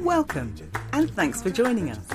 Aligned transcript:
Welcome, 0.00 0.54
and 0.92 1.10
thanks 1.10 1.40
for 1.40 1.48
joining 1.48 1.90
us. 1.90 2.06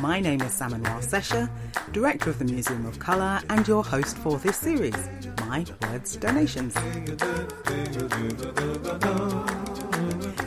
My 0.00 0.18
name 0.18 0.40
is 0.40 0.52
Samenua 0.52 1.04
Sesher, 1.04 1.50
Director 1.92 2.30
of 2.30 2.38
the 2.38 2.46
Museum 2.46 2.86
of 2.86 2.98
Colour, 2.98 3.42
and 3.50 3.68
your 3.68 3.84
host 3.84 4.16
for 4.16 4.38
this 4.38 4.56
series, 4.56 4.96
My 5.40 5.66
Words 5.82 6.16
Donations. 6.16 6.74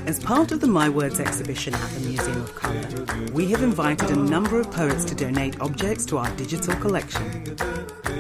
As 0.08 0.20
part 0.20 0.52
of 0.52 0.60
the 0.60 0.68
My 0.68 0.90
Words 0.90 1.20
exhibition 1.20 1.76
at 1.76 1.90
the 1.92 2.08
Museum 2.08 2.42
of 2.42 2.56
Colour, 2.56 3.32
we 3.32 3.52
have 3.52 3.62
invited 3.62 4.10
a 4.10 4.16
number 4.16 4.60
of 4.60 4.72
poets 4.72 5.06
to 5.06 5.14
donate 5.14 5.62
objects 5.62 6.04
to 6.08 6.18
our 6.18 6.36
digital 6.36 6.76
collection. 6.78 7.56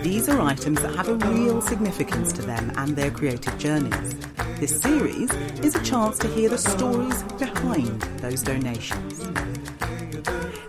These 0.03 0.29
are 0.29 0.39
items 0.39 0.83
that 0.83 0.95
have 0.95 1.09
a 1.09 1.15
real 1.15 1.61
significance 1.61 2.31
to 2.33 2.43
them 2.43 2.71
and 2.75 2.95
their 2.95 3.09
creative 3.09 3.57
journeys. 3.57 4.15
This 4.59 4.81
series 4.81 5.31
is 5.63 5.75
a 5.75 5.83
chance 5.83 6.17
to 6.17 6.27
hear 6.29 6.49
the 6.49 6.57
stories 6.57 7.21
behind 7.33 8.01
those 8.21 8.41
donations. 8.41 9.21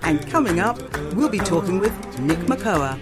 And 0.03 0.29
coming 0.29 0.61
up, 0.61 0.77
we'll 1.15 1.31
be 1.31 1.39
talking 1.39 1.79
with 1.79 2.21
Nick 2.21 2.37
Makoha. 2.41 2.99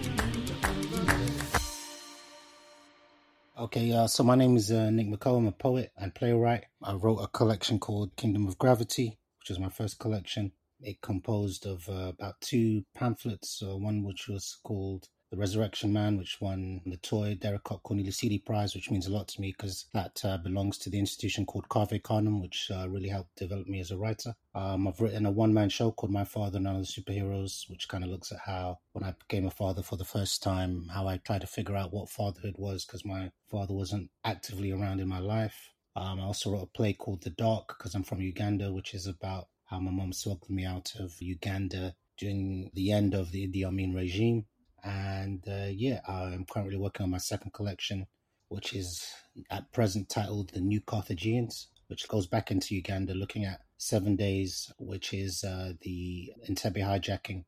Okay, 3.59 3.91
uh, 3.91 4.07
so 4.07 4.23
my 4.23 4.35
name 4.35 4.55
is 4.55 4.71
uh, 4.71 4.89
Nick 4.89 5.07
Makoha. 5.07 5.39
I'm 5.39 5.47
a 5.47 5.51
poet 5.51 5.91
and 5.97 6.15
playwright. 6.15 6.63
I 6.81 6.93
wrote 6.93 7.17
a 7.17 7.27
collection 7.27 7.79
called 7.79 8.15
Kingdom 8.15 8.47
of 8.47 8.57
Gravity, 8.57 9.19
which 9.41 9.49
was 9.49 9.59
my 9.59 9.67
first 9.67 9.99
collection. 9.99 10.53
It 10.79 11.01
composed 11.01 11.65
of 11.65 11.89
uh, 11.89 12.13
about 12.17 12.39
two 12.39 12.85
pamphlets, 12.95 13.61
uh, 13.61 13.75
one 13.75 14.05
which 14.05 14.29
was 14.29 14.57
called 14.63 15.09
the 15.29 15.37
Resurrection 15.37 15.91
Man, 15.91 16.17
which 16.17 16.39
won 16.39 16.81
the 16.85 16.95
Toi 16.97 17.37
Cornelius 17.83 18.23
Eady 18.23 18.39
Prize, 18.39 18.73
which 18.73 18.89
means 18.89 19.07
a 19.07 19.11
lot 19.11 19.27
to 19.27 19.41
me 19.41 19.51
because 19.51 19.87
that 19.93 20.21
uh, 20.23 20.37
belongs 20.37 20.77
to 20.77 20.89
the 20.89 20.99
institution 20.99 21.45
called 21.45 21.67
Cave 21.67 22.01
Canem, 22.01 22.41
which 22.41 22.71
uh, 22.71 22.87
really 22.87 23.09
helped 23.09 23.35
develop 23.35 23.67
me 23.67 23.81
as 23.81 23.91
a 23.91 23.97
writer. 23.97 24.35
Um, 24.55 24.87
I've 24.87 25.01
written 25.01 25.25
a 25.25 25.31
one 25.31 25.53
man 25.53 25.67
show 25.67 25.91
called 25.91 26.13
My 26.13 26.23
Father 26.23 26.57
and 26.57 26.67
Other 26.67 26.79
Superheroes, 26.79 27.69
which 27.69 27.89
kind 27.89 28.05
of 28.05 28.09
looks 28.09 28.31
at 28.31 28.39
how, 28.45 28.79
when 28.93 29.03
I 29.03 29.15
became 29.19 29.45
a 29.45 29.51
father 29.51 29.83
for 29.83 29.97
the 29.97 30.05
first 30.05 30.41
time, 30.41 30.87
how 30.93 31.07
I 31.07 31.17
tried 31.17 31.41
to 31.41 31.47
figure 31.47 31.75
out 31.75 31.91
what 31.91 32.09
fatherhood 32.09 32.55
was 32.57 32.85
because 32.85 33.03
my 33.03 33.31
father 33.51 33.73
wasn't 33.73 34.09
actively 34.23 34.71
around 34.71 35.01
in 35.01 35.09
my 35.09 35.19
life. 35.19 35.71
Um, 35.97 36.21
I 36.21 36.23
also 36.23 36.51
wrote 36.51 36.63
a 36.63 36.77
play 36.77 36.93
called 36.93 37.23
The 37.23 37.31
Dark 37.31 37.77
because 37.77 37.95
I'm 37.95 38.03
from 38.03 38.21
Uganda, 38.21 38.71
which 38.71 38.93
is 38.93 39.07
about 39.07 39.47
how 39.65 39.79
my 39.79 39.91
mom 39.91 40.13
smuggled 40.13 40.49
me 40.49 40.63
out 40.63 40.93
of 40.99 41.15
Uganda 41.19 41.95
during 42.17 42.71
the 42.73 42.91
end 42.93 43.13
of 43.13 43.31
the 43.31 43.47
Idi 43.47 43.65
Amin 43.65 43.93
regime 43.93 44.45
and 44.83 45.43
uh, 45.47 45.67
yeah, 45.71 46.01
I'm 46.07 46.45
currently 46.45 46.77
working 46.77 47.03
on 47.03 47.11
my 47.11 47.17
second 47.17 47.53
collection, 47.53 48.07
which 48.49 48.73
is 48.73 49.05
at 49.49 49.71
present 49.71 50.09
titled 50.09 50.49
The 50.49 50.61
New 50.61 50.81
Carthaginians, 50.81 51.67
which 51.87 52.07
goes 52.07 52.27
back 52.27 52.51
into 52.51 52.75
Uganda 52.75 53.13
looking 53.13 53.45
at 53.45 53.61
seven 53.77 54.15
days, 54.15 54.71
which 54.79 55.13
is 55.13 55.43
uh, 55.43 55.73
the 55.81 56.33
Entebbe 56.49 56.77
hijacking. 56.77 57.45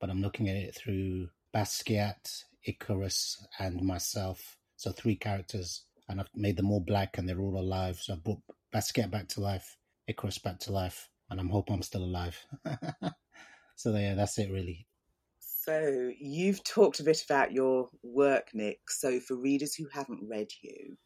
But 0.00 0.10
I'm 0.10 0.22
looking 0.22 0.48
at 0.48 0.56
it 0.56 0.74
through 0.74 1.28
Basquiat, 1.54 2.44
Icarus, 2.64 3.46
and 3.58 3.80
myself. 3.82 4.58
So 4.76 4.92
three 4.92 5.16
characters, 5.16 5.84
and 6.08 6.20
I've 6.20 6.28
made 6.34 6.56
them 6.56 6.70
all 6.70 6.80
black 6.80 7.16
and 7.16 7.28
they're 7.28 7.40
all 7.40 7.58
alive. 7.58 7.98
So 8.00 8.14
I 8.14 8.16
brought 8.16 8.42
Basquiat 8.74 9.10
back 9.10 9.28
to 9.28 9.40
life, 9.40 9.76
Icarus 10.06 10.38
back 10.38 10.58
to 10.60 10.72
life, 10.72 11.08
and 11.30 11.40
I'm 11.40 11.48
hoping 11.48 11.76
I'm 11.76 11.82
still 11.82 12.04
alive. 12.04 12.38
so 13.76 13.94
yeah, 13.96 14.14
that's 14.14 14.38
it 14.38 14.50
really. 14.50 14.86
So, 15.64 16.12
you've 16.20 16.62
talked 16.62 17.00
a 17.00 17.04
bit 17.04 17.24
about 17.24 17.52
your 17.52 17.88
work, 18.02 18.48
Nick. 18.52 18.80
So, 18.90 19.18
for 19.18 19.34
readers 19.34 19.74
who 19.74 19.86
haven't 19.90 20.28
read 20.28 20.48
you, 20.60 20.98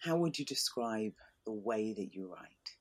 how 0.00 0.18
would 0.18 0.38
you 0.38 0.44
describe 0.44 1.12
the 1.46 1.52
way 1.52 1.94
that 1.94 2.12
you 2.12 2.30
write? 2.30 2.76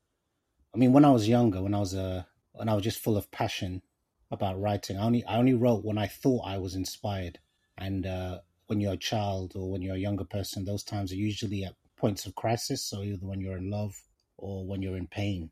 I 0.75 0.77
mean, 0.77 0.91
when 0.91 1.05
I 1.05 1.11
was 1.11 1.29
younger, 1.29 1.61
when 1.61 1.73
I 1.73 1.79
was 1.79 1.95
uh, 1.95 2.23
when 2.51 2.67
I 2.67 2.73
was 2.73 2.83
just 2.83 2.99
full 2.99 3.15
of 3.15 3.31
passion 3.31 3.81
about 4.29 4.59
writing, 4.59 4.97
I 4.97 5.05
only 5.05 5.23
I 5.23 5.37
only 5.37 5.53
wrote 5.53 5.85
when 5.85 5.97
I 5.97 6.07
thought 6.07 6.45
I 6.45 6.57
was 6.57 6.75
inspired. 6.75 7.39
And 7.77 8.05
uh, 8.05 8.39
when 8.67 8.81
you're 8.81 8.93
a 8.93 8.97
child 8.97 9.53
or 9.55 9.71
when 9.71 9.81
you're 9.81 9.95
a 9.95 9.99
younger 9.99 10.25
person, 10.25 10.65
those 10.65 10.83
times 10.83 11.13
are 11.13 11.15
usually 11.15 11.63
at 11.63 11.75
points 11.95 12.25
of 12.25 12.35
crisis. 12.35 12.83
So 12.83 13.03
either 13.03 13.25
when 13.25 13.39
you're 13.39 13.57
in 13.57 13.69
love 13.69 13.95
or 14.37 14.67
when 14.67 14.81
you're 14.81 14.97
in 14.97 15.07
pain. 15.07 15.51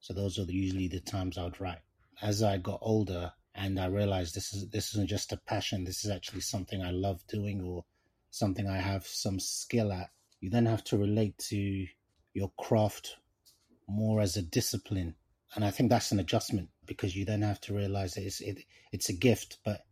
So 0.00 0.12
those 0.12 0.38
are 0.38 0.42
usually 0.42 0.88
the 0.88 1.00
times 1.00 1.38
I 1.38 1.44
would 1.44 1.60
write. 1.60 1.80
As 2.20 2.42
I 2.42 2.58
got 2.58 2.80
older, 2.82 3.32
and 3.54 3.78
I 3.78 3.86
realized 3.86 4.34
this 4.34 4.52
is 4.52 4.68
this 4.70 4.94
isn't 4.94 5.08
just 5.08 5.32
a 5.32 5.36
passion. 5.36 5.84
This 5.84 6.04
is 6.04 6.10
actually 6.10 6.40
something 6.40 6.82
I 6.82 6.90
love 6.90 7.26
doing 7.28 7.62
or 7.62 7.84
something 8.30 8.66
I 8.68 8.78
have 8.78 9.06
some 9.06 9.38
skill 9.38 9.92
at. 9.92 10.10
You 10.40 10.50
then 10.50 10.66
have 10.66 10.84
to 10.84 10.98
relate 10.98 11.38
to 11.50 11.86
your 12.32 12.50
craft 12.58 13.16
more 13.88 14.20
as 14.20 14.36
a 14.36 14.42
discipline, 14.42 15.14
and 15.54 15.64
I 15.64 15.70
think 15.70 15.90
that's 15.90 16.10
an 16.10 16.20
adjustment 16.20 16.68
because 16.86 17.16
you 17.16 17.24
then 17.24 17.42
have 17.42 17.60
to 17.62 17.74
realize 17.74 18.14
that 18.14 18.24
it's 18.24 18.40
it, 18.40 18.58
it's 18.92 19.08
a 19.08 19.14
gift, 19.14 19.58
but 19.64 19.82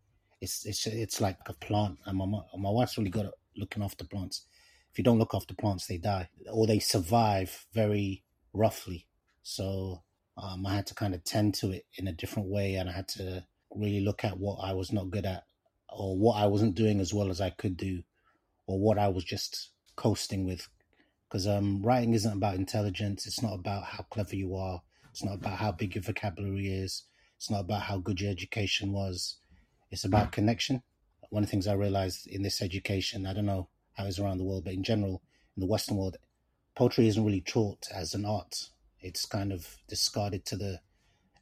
it's 0.40 0.66
it's 0.66 0.86
it's 0.86 1.20
like 1.20 1.38
a 1.46 1.54
plant. 1.54 1.98
And 2.04 2.18
my 2.18 2.26
my 2.26 2.70
wife's 2.70 2.98
really 2.98 3.10
good 3.10 3.26
at 3.26 3.34
looking 3.56 3.82
after 3.82 4.04
plants. 4.04 4.42
If 4.90 4.98
you 4.98 5.04
don't 5.04 5.18
look 5.18 5.34
after 5.34 5.54
plants, 5.54 5.86
they 5.86 5.98
die 5.98 6.28
or 6.50 6.66
they 6.66 6.80
survive 6.80 7.66
very 7.72 8.24
roughly. 8.52 9.06
So 9.42 10.02
um, 10.36 10.66
I 10.66 10.74
had 10.74 10.86
to 10.88 10.94
kind 10.94 11.14
of 11.14 11.24
tend 11.24 11.54
to 11.54 11.70
it 11.70 11.86
in 11.96 12.08
a 12.08 12.12
different 12.12 12.48
way, 12.48 12.74
and 12.74 12.88
I 12.88 12.92
had 12.92 13.08
to 13.08 13.46
really 13.74 14.00
look 14.00 14.24
at 14.24 14.38
what 14.38 14.58
I 14.62 14.72
was 14.72 14.92
not 14.92 15.10
good 15.10 15.26
at 15.26 15.44
or 15.88 16.16
what 16.16 16.36
I 16.36 16.46
wasn't 16.46 16.74
doing 16.74 17.00
as 17.00 17.12
well 17.12 17.30
as 17.30 17.40
I 17.40 17.50
could 17.50 17.76
do 17.76 18.02
or 18.66 18.78
what 18.78 18.98
I 18.98 19.08
was 19.08 19.24
just 19.24 19.70
coasting 19.96 20.46
with. 20.46 20.68
Because 21.28 21.46
um, 21.46 21.82
writing 21.82 22.14
isn't 22.14 22.32
about 22.32 22.56
intelligence. 22.56 23.26
It's 23.26 23.42
not 23.42 23.54
about 23.54 23.84
how 23.84 24.04
clever 24.10 24.36
you 24.36 24.54
are. 24.54 24.82
It's 25.10 25.24
not 25.24 25.34
about 25.34 25.58
how 25.58 25.72
big 25.72 25.94
your 25.94 26.02
vocabulary 26.02 26.68
is. 26.68 27.04
It's 27.36 27.50
not 27.50 27.60
about 27.60 27.82
how 27.82 27.98
good 27.98 28.20
your 28.20 28.30
education 28.30 28.92
was. 28.92 29.38
It's 29.90 30.04
about 30.04 30.32
connection. 30.32 30.82
One 31.30 31.42
of 31.42 31.48
the 31.48 31.50
things 31.50 31.66
I 31.66 31.74
realized 31.74 32.26
in 32.26 32.42
this 32.42 32.62
education, 32.62 33.26
I 33.26 33.32
don't 33.32 33.46
know 33.46 33.68
how 33.94 34.06
it's 34.06 34.18
around 34.18 34.38
the 34.38 34.44
world, 34.44 34.64
but 34.64 34.74
in 34.74 34.82
general, 34.82 35.22
in 35.56 35.60
the 35.60 35.66
Western 35.66 35.96
world, 35.96 36.16
poetry 36.74 37.08
isn't 37.08 37.24
really 37.24 37.40
taught 37.40 37.86
as 37.94 38.14
an 38.14 38.24
art. 38.24 38.70
It's 39.00 39.26
kind 39.26 39.52
of 39.52 39.76
discarded 39.88 40.44
to 40.46 40.56
the, 40.56 40.80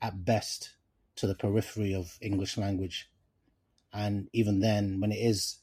at 0.01 0.25
best, 0.25 0.75
to 1.21 1.27
the 1.27 1.35
periphery 1.35 1.95
of 1.95 2.19
English 2.21 2.57
language. 2.57 3.09
And 3.93 4.29
even 4.33 4.61
then, 4.61 5.01
when 5.01 5.13
it 5.13 5.19
is 5.19 5.59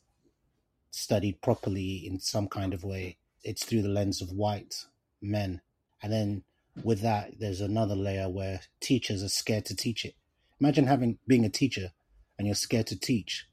studied 0.91 1.41
properly 1.41 2.05
in 2.05 2.19
some 2.19 2.47
kind 2.47 2.73
of 2.73 2.83
way, 2.83 3.17
it's 3.43 3.65
through 3.65 3.81
the 3.81 3.89
lens 3.89 4.21
of 4.21 4.31
white 4.31 4.85
men. 5.21 5.61
And 6.01 6.13
then 6.13 6.43
with 6.83 7.01
that, 7.01 7.39
there's 7.39 7.61
another 7.61 7.95
layer 7.95 8.29
where 8.29 8.61
teachers 8.79 9.23
are 9.23 9.29
scared 9.29 9.65
to 9.65 9.75
teach 9.75 10.05
it. 10.05 10.15
Imagine 10.59 10.87
having 10.87 11.17
being 11.27 11.45
a 11.45 11.49
teacher 11.49 11.91
and 12.37 12.47
you're 12.47 12.55
scared 12.55 12.87
to 12.87 12.99
teach, 12.99 13.47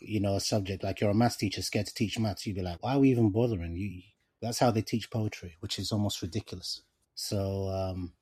you 0.00 0.20
know, 0.20 0.36
a 0.36 0.40
subject 0.40 0.82
like 0.82 1.00
you're 1.00 1.10
a 1.10 1.14
math 1.14 1.38
teacher 1.38 1.62
scared 1.62 1.86
to 1.86 1.94
teach 1.94 2.18
maths. 2.18 2.46
You'd 2.46 2.56
be 2.56 2.62
like, 2.62 2.82
why 2.82 2.94
are 2.94 2.98
we 2.98 3.10
even 3.10 3.30
bothering? 3.30 3.76
You, 3.76 4.02
that's 4.40 4.58
how 4.58 4.70
they 4.70 4.82
teach 4.82 5.10
poetry, 5.10 5.56
which 5.60 5.78
is 5.78 5.92
almost 5.92 6.22
ridiculous. 6.22 6.82
So, 7.14 7.68
um, 7.68 8.12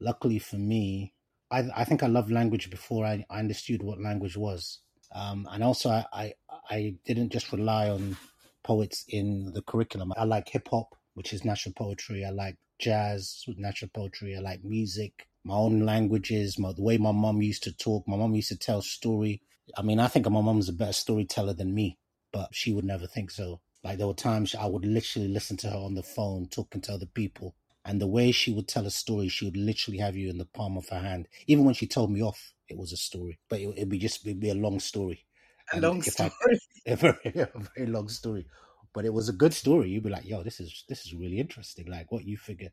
luckily 0.00 0.38
for 0.38 0.56
me, 0.56 1.13
I, 1.54 1.82
I 1.82 1.84
think 1.84 2.02
I 2.02 2.08
loved 2.08 2.32
language 2.32 2.68
before 2.68 3.06
I, 3.06 3.24
I 3.30 3.38
understood 3.38 3.82
what 3.82 4.00
language 4.00 4.36
was. 4.36 4.80
Um, 5.14 5.46
and 5.52 5.62
also, 5.62 5.90
I, 5.90 6.04
I, 6.12 6.34
I 6.68 6.94
didn't 7.04 7.30
just 7.30 7.52
rely 7.52 7.88
on 7.88 8.16
poets 8.64 9.04
in 9.08 9.52
the 9.54 9.62
curriculum. 9.62 10.12
I 10.16 10.24
like 10.24 10.48
hip 10.48 10.68
hop, 10.70 10.96
which 11.14 11.32
is 11.32 11.44
natural 11.44 11.72
poetry. 11.74 12.24
I 12.24 12.30
like 12.30 12.56
jazz, 12.80 13.44
with 13.46 13.58
natural 13.58 13.90
poetry. 13.94 14.36
I 14.36 14.40
like 14.40 14.64
music, 14.64 15.28
my 15.44 15.54
own 15.54 15.80
languages, 15.80 16.58
my, 16.58 16.72
the 16.72 16.82
way 16.82 16.98
my 16.98 17.12
mom 17.12 17.40
used 17.40 17.62
to 17.64 17.72
talk. 17.72 18.02
My 18.08 18.16
mom 18.16 18.34
used 18.34 18.48
to 18.48 18.58
tell 18.58 18.82
story. 18.82 19.40
I 19.78 19.82
mean, 19.82 20.00
I 20.00 20.08
think 20.08 20.28
my 20.28 20.40
mom's 20.40 20.68
a 20.68 20.72
better 20.72 20.92
storyteller 20.92 21.54
than 21.54 21.72
me, 21.72 21.98
but 22.32 22.48
she 22.52 22.72
would 22.72 22.84
never 22.84 23.06
think 23.06 23.30
so. 23.30 23.60
Like 23.84 23.98
there 23.98 24.08
were 24.08 24.14
times 24.14 24.56
I 24.56 24.66
would 24.66 24.84
literally 24.84 25.28
listen 25.28 25.56
to 25.58 25.70
her 25.70 25.76
on 25.76 25.94
the 25.94 26.02
phone 26.02 26.48
talking 26.48 26.80
to 26.82 26.94
other 26.94 27.06
people 27.06 27.54
and 27.84 28.00
the 28.00 28.06
way 28.06 28.32
she 28.32 28.52
would 28.52 28.66
tell 28.66 28.86
a 28.86 28.90
story, 28.90 29.28
she 29.28 29.44
would 29.44 29.56
literally 29.56 29.98
have 29.98 30.16
you 30.16 30.30
in 30.30 30.38
the 30.38 30.46
palm 30.46 30.76
of 30.76 30.88
her 30.88 31.00
hand. 31.00 31.28
Even 31.46 31.64
when 31.64 31.74
she 31.74 31.86
told 31.86 32.10
me 32.10 32.22
off, 32.22 32.54
it 32.68 32.78
was 32.78 32.92
a 32.92 32.96
story, 32.96 33.38
but 33.48 33.60
it, 33.60 33.66
would 33.78 33.88
be 33.90 33.98
just 33.98 34.26
it'd 34.26 34.40
be 34.40 34.50
a 34.50 34.54
long 34.54 34.80
story. 34.80 35.26
A 35.72 35.80
long 35.80 36.02
story. 36.02 36.30
I, 36.40 36.58
a, 36.92 36.96
very, 36.96 37.18
a 37.34 37.48
very 37.76 37.88
long 37.88 38.08
story, 38.08 38.46
but 38.94 39.04
it 39.04 39.12
was 39.12 39.28
a 39.28 39.34
good 39.34 39.52
story. 39.52 39.90
You'd 39.90 40.04
be 40.04 40.10
like, 40.10 40.26
"Yo, 40.26 40.42
this 40.42 40.60
is 40.60 40.84
this 40.88 41.04
is 41.04 41.14
really 41.14 41.38
interesting." 41.38 41.86
Like 41.86 42.10
what 42.10 42.24
you 42.24 42.36
figure 42.38 42.70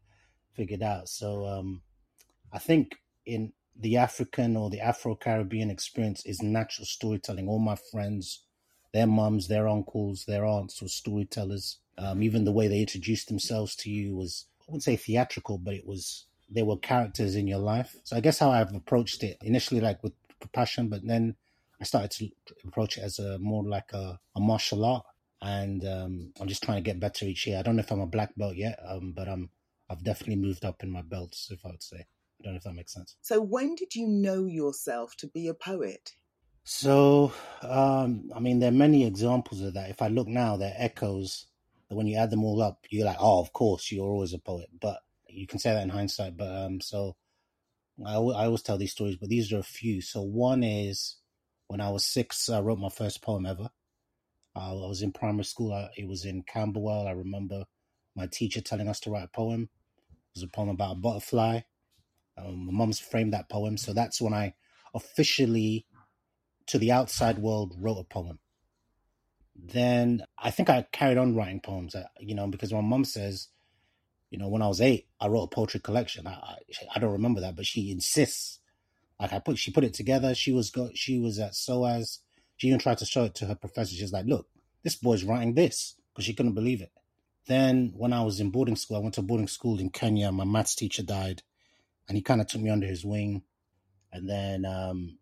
figured 0.53 0.81
out. 0.81 1.09
So 1.09 1.45
um, 1.45 1.81
I 2.53 2.59
think 2.59 2.95
in 3.25 3.53
the 3.75 3.97
African 3.97 4.55
or 4.55 4.69
the 4.69 4.81
Afro 4.81 5.15
Caribbean 5.15 5.69
experience 5.69 6.25
is 6.25 6.41
natural 6.41 6.85
storytelling. 6.85 7.47
All 7.47 7.59
my 7.59 7.77
friends, 7.91 8.45
their 8.93 9.07
mums, 9.07 9.47
their 9.47 9.67
uncles, 9.67 10.25
their 10.25 10.45
aunts 10.45 10.81
were 10.81 10.87
storytellers. 10.87 11.79
Um, 11.97 12.23
even 12.23 12.45
the 12.45 12.51
way 12.51 12.67
they 12.67 12.79
introduced 12.79 13.27
themselves 13.27 13.75
to 13.77 13.89
you 13.89 14.15
was 14.15 14.45
wouldn't 14.71 14.83
say 14.83 14.95
theatrical, 14.95 15.57
but 15.57 15.73
it 15.73 15.85
was 15.85 16.25
there 16.49 16.65
were 16.65 16.77
characters 16.77 17.35
in 17.35 17.47
your 17.47 17.59
life. 17.59 17.95
So 18.03 18.15
I 18.17 18.19
guess 18.19 18.39
how 18.39 18.51
I've 18.51 18.73
approached 18.73 19.23
it 19.23 19.37
initially, 19.41 19.81
like 19.81 20.03
with 20.03 20.13
passion, 20.53 20.89
but 20.89 21.05
then 21.05 21.35
I 21.79 21.83
started 21.83 22.11
to 22.11 22.29
approach 22.67 22.97
it 22.97 23.01
as 23.01 23.19
a 23.19 23.39
more 23.39 23.63
like 23.63 23.91
a, 23.93 24.19
a 24.35 24.39
martial 24.39 24.85
art, 24.85 25.05
and 25.41 25.85
um, 25.85 26.33
I'm 26.39 26.47
just 26.47 26.63
trying 26.63 26.77
to 26.77 26.89
get 26.89 26.99
better 26.99 27.25
each 27.25 27.47
year. 27.47 27.57
I 27.57 27.61
don't 27.61 27.75
know 27.75 27.81
if 27.81 27.91
I'm 27.91 28.01
a 28.01 28.07
black 28.07 28.35
belt 28.35 28.55
yet, 28.55 28.79
um, 28.87 29.13
but 29.15 29.27
I'm 29.27 29.49
I've 29.89 30.03
definitely 30.03 30.37
moved 30.37 30.63
up 30.63 30.83
in 30.83 30.89
my 30.89 31.01
belts, 31.01 31.49
if 31.51 31.65
I 31.65 31.69
would 31.69 31.83
say. 31.83 31.97
I 31.97 32.43
don't 32.43 32.53
know 32.53 32.57
if 32.57 32.63
that 32.63 32.73
makes 32.73 32.93
sense. 32.93 33.15
So, 33.21 33.41
when 33.41 33.75
did 33.75 33.93
you 33.93 34.07
know 34.07 34.45
yourself 34.45 35.15
to 35.17 35.27
be 35.27 35.47
a 35.47 35.53
poet? 35.53 36.13
So, 36.63 37.33
um, 37.61 38.29
I 38.35 38.39
mean, 38.39 38.59
there 38.59 38.69
are 38.69 38.73
many 38.73 39.05
examples 39.05 39.61
of 39.61 39.73
that. 39.73 39.89
If 39.89 40.01
I 40.01 40.07
look 40.07 40.27
now, 40.27 40.57
there 40.57 40.69
are 40.69 40.83
echoes 40.83 41.47
when 41.95 42.07
you 42.07 42.17
add 42.17 42.29
them 42.29 42.43
all 42.43 42.61
up, 42.61 42.85
you're 42.89 43.05
like, 43.05 43.17
oh, 43.19 43.41
of 43.41 43.53
course, 43.53 43.91
you're 43.91 44.09
always 44.09 44.33
a 44.33 44.39
poet. 44.39 44.69
But 44.79 44.99
you 45.27 45.47
can 45.47 45.59
say 45.59 45.73
that 45.73 45.83
in 45.83 45.89
hindsight. 45.89 46.37
But 46.37 46.53
um, 46.65 46.81
so 46.81 47.15
I, 48.05 48.13
I 48.15 48.45
always 48.45 48.61
tell 48.61 48.77
these 48.77 48.91
stories, 48.91 49.17
but 49.17 49.29
these 49.29 49.51
are 49.53 49.59
a 49.59 49.63
few. 49.63 50.01
So, 50.01 50.21
one 50.21 50.63
is 50.63 51.17
when 51.67 51.81
I 51.81 51.89
was 51.89 52.05
six, 52.05 52.49
I 52.49 52.59
wrote 52.61 52.79
my 52.79 52.89
first 52.89 53.21
poem 53.21 53.45
ever. 53.45 53.69
Uh, 54.55 54.83
I 54.83 54.87
was 54.87 55.01
in 55.01 55.11
primary 55.11 55.45
school. 55.45 55.73
I, 55.73 55.89
it 55.97 56.07
was 56.07 56.25
in 56.25 56.43
Camberwell. 56.43 57.07
I 57.07 57.11
remember 57.11 57.65
my 58.15 58.27
teacher 58.27 58.61
telling 58.61 58.87
us 58.87 58.99
to 59.01 59.11
write 59.11 59.23
a 59.23 59.27
poem. 59.29 59.69
It 60.09 60.39
was 60.39 60.43
a 60.43 60.47
poem 60.47 60.69
about 60.69 60.93
a 60.93 60.99
butterfly. 60.99 61.61
Um, 62.37 62.65
my 62.67 62.73
mom's 62.73 62.99
framed 62.99 63.33
that 63.33 63.49
poem. 63.49 63.77
So 63.77 63.93
that's 63.93 64.21
when 64.21 64.33
I 64.33 64.53
officially, 64.93 65.85
to 66.67 66.77
the 66.77 66.91
outside 66.91 67.39
world, 67.39 67.75
wrote 67.77 67.99
a 67.99 68.03
poem. 68.03 68.39
Then 69.55 70.23
I 70.37 70.51
think 70.51 70.69
I 70.69 70.85
carried 70.91 71.17
on 71.17 71.35
writing 71.35 71.59
poems, 71.59 71.95
uh, 71.95 72.03
you 72.19 72.35
know, 72.35 72.47
because 72.47 72.73
my 72.73 72.81
mom 72.81 73.05
says, 73.05 73.49
you 74.29 74.37
know, 74.37 74.47
when 74.47 74.61
I 74.61 74.67
was 74.67 74.81
eight, 74.81 75.07
I 75.19 75.27
wrote 75.27 75.43
a 75.43 75.47
poetry 75.47 75.79
collection. 75.79 76.25
I, 76.25 76.31
I, 76.31 76.55
I 76.95 76.99
don't 76.99 77.11
remember 77.11 77.41
that, 77.41 77.55
but 77.55 77.65
she 77.65 77.91
insists. 77.91 78.59
Like 79.19 79.33
I 79.33 79.39
put, 79.39 79.57
she 79.57 79.71
put 79.71 79.83
it 79.83 79.93
together. 79.93 80.33
She 80.33 80.51
was 80.51 80.71
go, 80.71 80.89
she 80.95 81.19
was 81.19 81.37
at 81.37 81.55
SOAS. 81.55 82.19
She 82.57 82.67
even 82.67 82.79
tried 82.79 82.97
to 82.99 83.05
show 83.05 83.25
it 83.25 83.35
to 83.35 83.45
her 83.45 83.55
professor. 83.55 83.93
She's 83.93 84.13
like, 84.13 84.25
look, 84.25 84.47
this 84.83 84.95
boy's 84.95 85.23
writing 85.23 85.53
this 85.53 85.95
because 86.11 86.25
she 86.25 86.33
couldn't 86.33 86.53
believe 86.53 86.81
it. 86.81 86.91
Then 87.47 87.93
when 87.95 88.13
I 88.13 88.23
was 88.23 88.39
in 88.39 88.51
boarding 88.51 88.75
school, 88.75 88.97
I 88.97 89.01
went 89.01 89.15
to 89.15 89.21
boarding 89.21 89.47
school 89.47 89.79
in 89.79 89.89
Kenya. 89.89 90.31
My 90.31 90.45
maths 90.45 90.75
teacher 90.75 91.03
died 91.03 91.43
and 92.07 92.17
he 92.17 92.21
kind 92.21 92.41
of 92.41 92.47
took 92.47 92.61
me 92.61 92.69
under 92.69 92.87
his 92.87 93.05
wing. 93.05 93.43
And 94.11 94.29
then 94.29 94.65
um, 94.65 95.17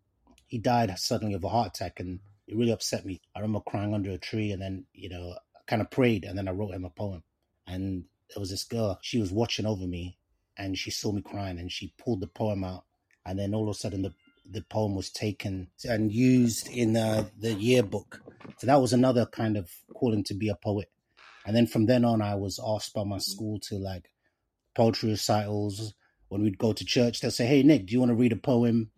he 0.46 0.58
died 0.58 0.92
suddenly 0.98 1.34
of 1.34 1.44
a 1.44 1.48
heart 1.48 1.68
attack, 1.68 2.00
and 2.00 2.18
it 2.50 2.56
really 2.56 2.72
upset 2.72 3.06
me. 3.06 3.20
I 3.34 3.40
remember 3.40 3.60
crying 3.60 3.94
under 3.94 4.10
a 4.10 4.18
tree, 4.18 4.50
and 4.52 4.60
then 4.60 4.86
you 4.92 5.08
know, 5.08 5.34
I 5.56 5.60
kind 5.66 5.80
of 5.80 5.90
prayed, 5.90 6.24
and 6.24 6.36
then 6.36 6.48
I 6.48 6.52
wrote 6.52 6.74
him 6.74 6.84
a 6.84 6.90
poem. 6.90 7.22
And 7.66 8.04
there 8.28 8.40
was 8.40 8.50
this 8.50 8.64
girl; 8.64 8.98
she 9.02 9.18
was 9.18 9.32
watching 9.32 9.66
over 9.66 9.86
me, 9.86 10.18
and 10.56 10.76
she 10.76 10.90
saw 10.90 11.12
me 11.12 11.22
crying, 11.22 11.58
and 11.58 11.70
she 11.70 11.94
pulled 11.98 12.20
the 12.20 12.26
poem 12.26 12.64
out, 12.64 12.84
and 13.24 13.38
then 13.38 13.54
all 13.54 13.68
of 13.68 13.76
a 13.76 13.78
sudden 13.78 14.02
the 14.02 14.14
the 14.50 14.62
poem 14.62 14.96
was 14.96 15.10
taken 15.10 15.68
and 15.84 16.12
used 16.12 16.68
in 16.68 16.96
uh, 16.96 17.24
the 17.38 17.54
yearbook. 17.54 18.20
So 18.58 18.66
that 18.66 18.80
was 18.80 18.92
another 18.92 19.26
kind 19.26 19.56
of 19.56 19.70
calling 19.94 20.24
to 20.24 20.34
be 20.34 20.48
a 20.48 20.56
poet. 20.56 20.90
And 21.46 21.54
then 21.54 21.68
from 21.68 21.86
then 21.86 22.04
on, 22.04 22.20
I 22.20 22.34
was 22.34 22.58
asked 22.66 22.92
by 22.92 23.04
my 23.04 23.18
school 23.18 23.60
to 23.68 23.76
like 23.76 24.10
poetry 24.74 25.10
recitals, 25.10 25.94
when 26.28 26.42
we'd 26.42 26.58
go 26.58 26.72
to 26.72 26.84
church, 26.84 27.20
they'll 27.20 27.30
say, 27.30 27.46
"Hey, 27.46 27.62
Nick, 27.62 27.86
do 27.86 27.92
you 27.92 28.00
want 28.00 28.10
to 28.10 28.16
read 28.16 28.32
a 28.32 28.36
poem?" 28.36 28.90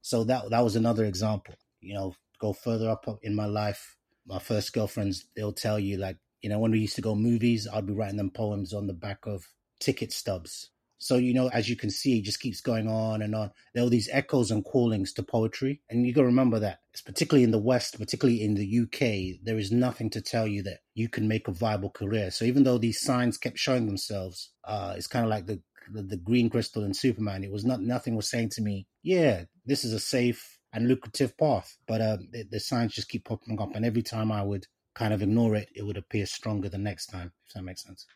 So 0.00 0.24
that 0.24 0.50
that 0.50 0.60
was 0.60 0.76
another 0.76 1.04
example. 1.04 1.54
You 1.80 1.94
know, 1.94 2.14
go 2.40 2.52
further 2.52 2.90
up 2.90 3.06
in 3.22 3.34
my 3.34 3.46
life. 3.46 3.96
My 4.26 4.38
first 4.38 4.72
girlfriends, 4.72 5.26
they'll 5.36 5.52
tell 5.52 5.78
you 5.78 5.96
like, 5.96 6.18
you 6.42 6.48
know, 6.48 6.58
when 6.58 6.70
we 6.70 6.80
used 6.80 6.96
to 6.96 7.02
go 7.02 7.14
movies, 7.14 7.68
I'd 7.72 7.86
be 7.86 7.92
writing 7.92 8.16
them 8.16 8.30
poems 8.30 8.72
on 8.72 8.86
the 8.86 8.94
back 8.94 9.26
of 9.26 9.44
ticket 9.78 10.12
stubs. 10.12 10.70
So, 11.02 11.16
you 11.16 11.32
know, 11.32 11.48
as 11.48 11.68
you 11.68 11.76
can 11.76 11.88
see, 11.88 12.18
it 12.18 12.24
just 12.24 12.40
keeps 12.40 12.60
going 12.60 12.86
on 12.86 13.22
and 13.22 13.34
on. 13.34 13.52
There 13.74 13.84
are 13.84 13.88
these 13.88 14.10
echoes 14.12 14.50
and 14.50 14.62
callings 14.62 15.14
to 15.14 15.22
poetry. 15.22 15.80
And 15.88 16.06
you 16.06 16.12
got 16.12 16.22
to 16.22 16.26
remember 16.26 16.58
that, 16.58 16.80
it's 16.92 17.00
particularly 17.00 17.42
in 17.42 17.52
the 17.52 17.58
West, 17.58 17.98
particularly 17.98 18.42
in 18.42 18.54
the 18.54 18.80
UK, 18.80 19.40
there 19.42 19.58
is 19.58 19.72
nothing 19.72 20.10
to 20.10 20.20
tell 20.20 20.46
you 20.46 20.62
that 20.64 20.80
you 20.94 21.08
can 21.08 21.26
make 21.26 21.48
a 21.48 21.52
viable 21.52 21.88
career. 21.88 22.30
So 22.30 22.44
even 22.44 22.64
though 22.64 22.76
these 22.76 23.00
signs 23.00 23.38
kept 23.38 23.58
showing 23.58 23.86
themselves, 23.86 24.50
uh, 24.64 24.92
it's 24.96 25.06
kind 25.06 25.24
of 25.24 25.30
like 25.30 25.46
the 25.46 25.62
the, 25.92 26.02
the 26.02 26.16
green 26.16 26.50
crystal 26.50 26.84
in 26.84 26.94
Superman. 26.94 27.42
It 27.42 27.50
was 27.50 27.64
not 27.64 27.80
nothing 27.80 28.14
was 28.14 28.30
saying 28.30 28.50
to 28.50 28.62
me, 28.62 28.86
yeah, 29.02 29.44
this 29.66 29.84
is 29.84 29.92
a 29.92 29.98
safe 29.98 30.59
and 30.72 30.88
lucrative 30.88 31.36
path. 31.36 31.76
But 31.86 32.00
uh, 32.00 32.18
the, 32.30 32.44
the 32.44 32.60
signs 32.60 32.94
just 32.94 33.08
keep 33.08 33.24
popping 33.24 33.60
up, 33.60 33.74
and 33.74 33.84
every 33.84 34.02
time 34.02 34.30
I 34.30 34.42
would 34.42 34.66
kind 34.94 35.14
of 35.14 35.22
ignore 35.22 35.54
it, 35.56 35.68
it 35.74 35.84
would 35.84 35.96
appear 35.96 36.26
stronger 36.26 36.68
the 36.68 36.78
next 36.78 37.06
time. 37.06 37.32
If 37.46 37.54
that 37.54 37.62
makes 37.62 37.84
sense. 37.84 38.06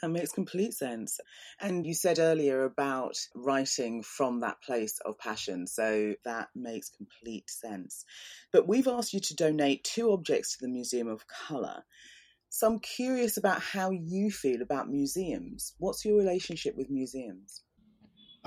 That 0.00 0.10
makes 0.10 0.30
complete 0.30 0.74
sense. 0.74 1.18
And 1.60 1.84
you 1.84 1.92
said 1.92 2.20
earlier 2.20 2.64
about 2.64 3.16
writing 3.34 4.02
from 4.02 4.40
that 4.40 4.62
place 4.62 4.98
of 5.04 5.18
passion. 5.18 5.66
So 5.66 6.14
that 6.24 6.48
makes 6.54 6.88
complete 6.88 7.50
sense. 7.50 8.04
But 8.52 8.68
we've 8.68 8.86
asked 8.86 9.12
you 9.12 9.20
to 9.20 9.34
donate 9.34 9.82
two 9.82 10.12
objects 10.12 10.56
to 10.56 10.58
the 10.60 10.70
Museum 10.70 11.08
of 11.08 11.26
Colour. 11.26 11.82
So 12.48 12.66
I'm 12.68 12.78
curious 12.78 13.36
about 13.36 13.60
how 13.60 13.90
you 13.90 14.30
feel 14.30 14.62
about 14.62 14.88
museums. 14.88 15.74
What's 15.78 16.04
your 16.04 16.16
relationship 16.16 16.76
with 16.76 16.90
museums? 16.90 17.62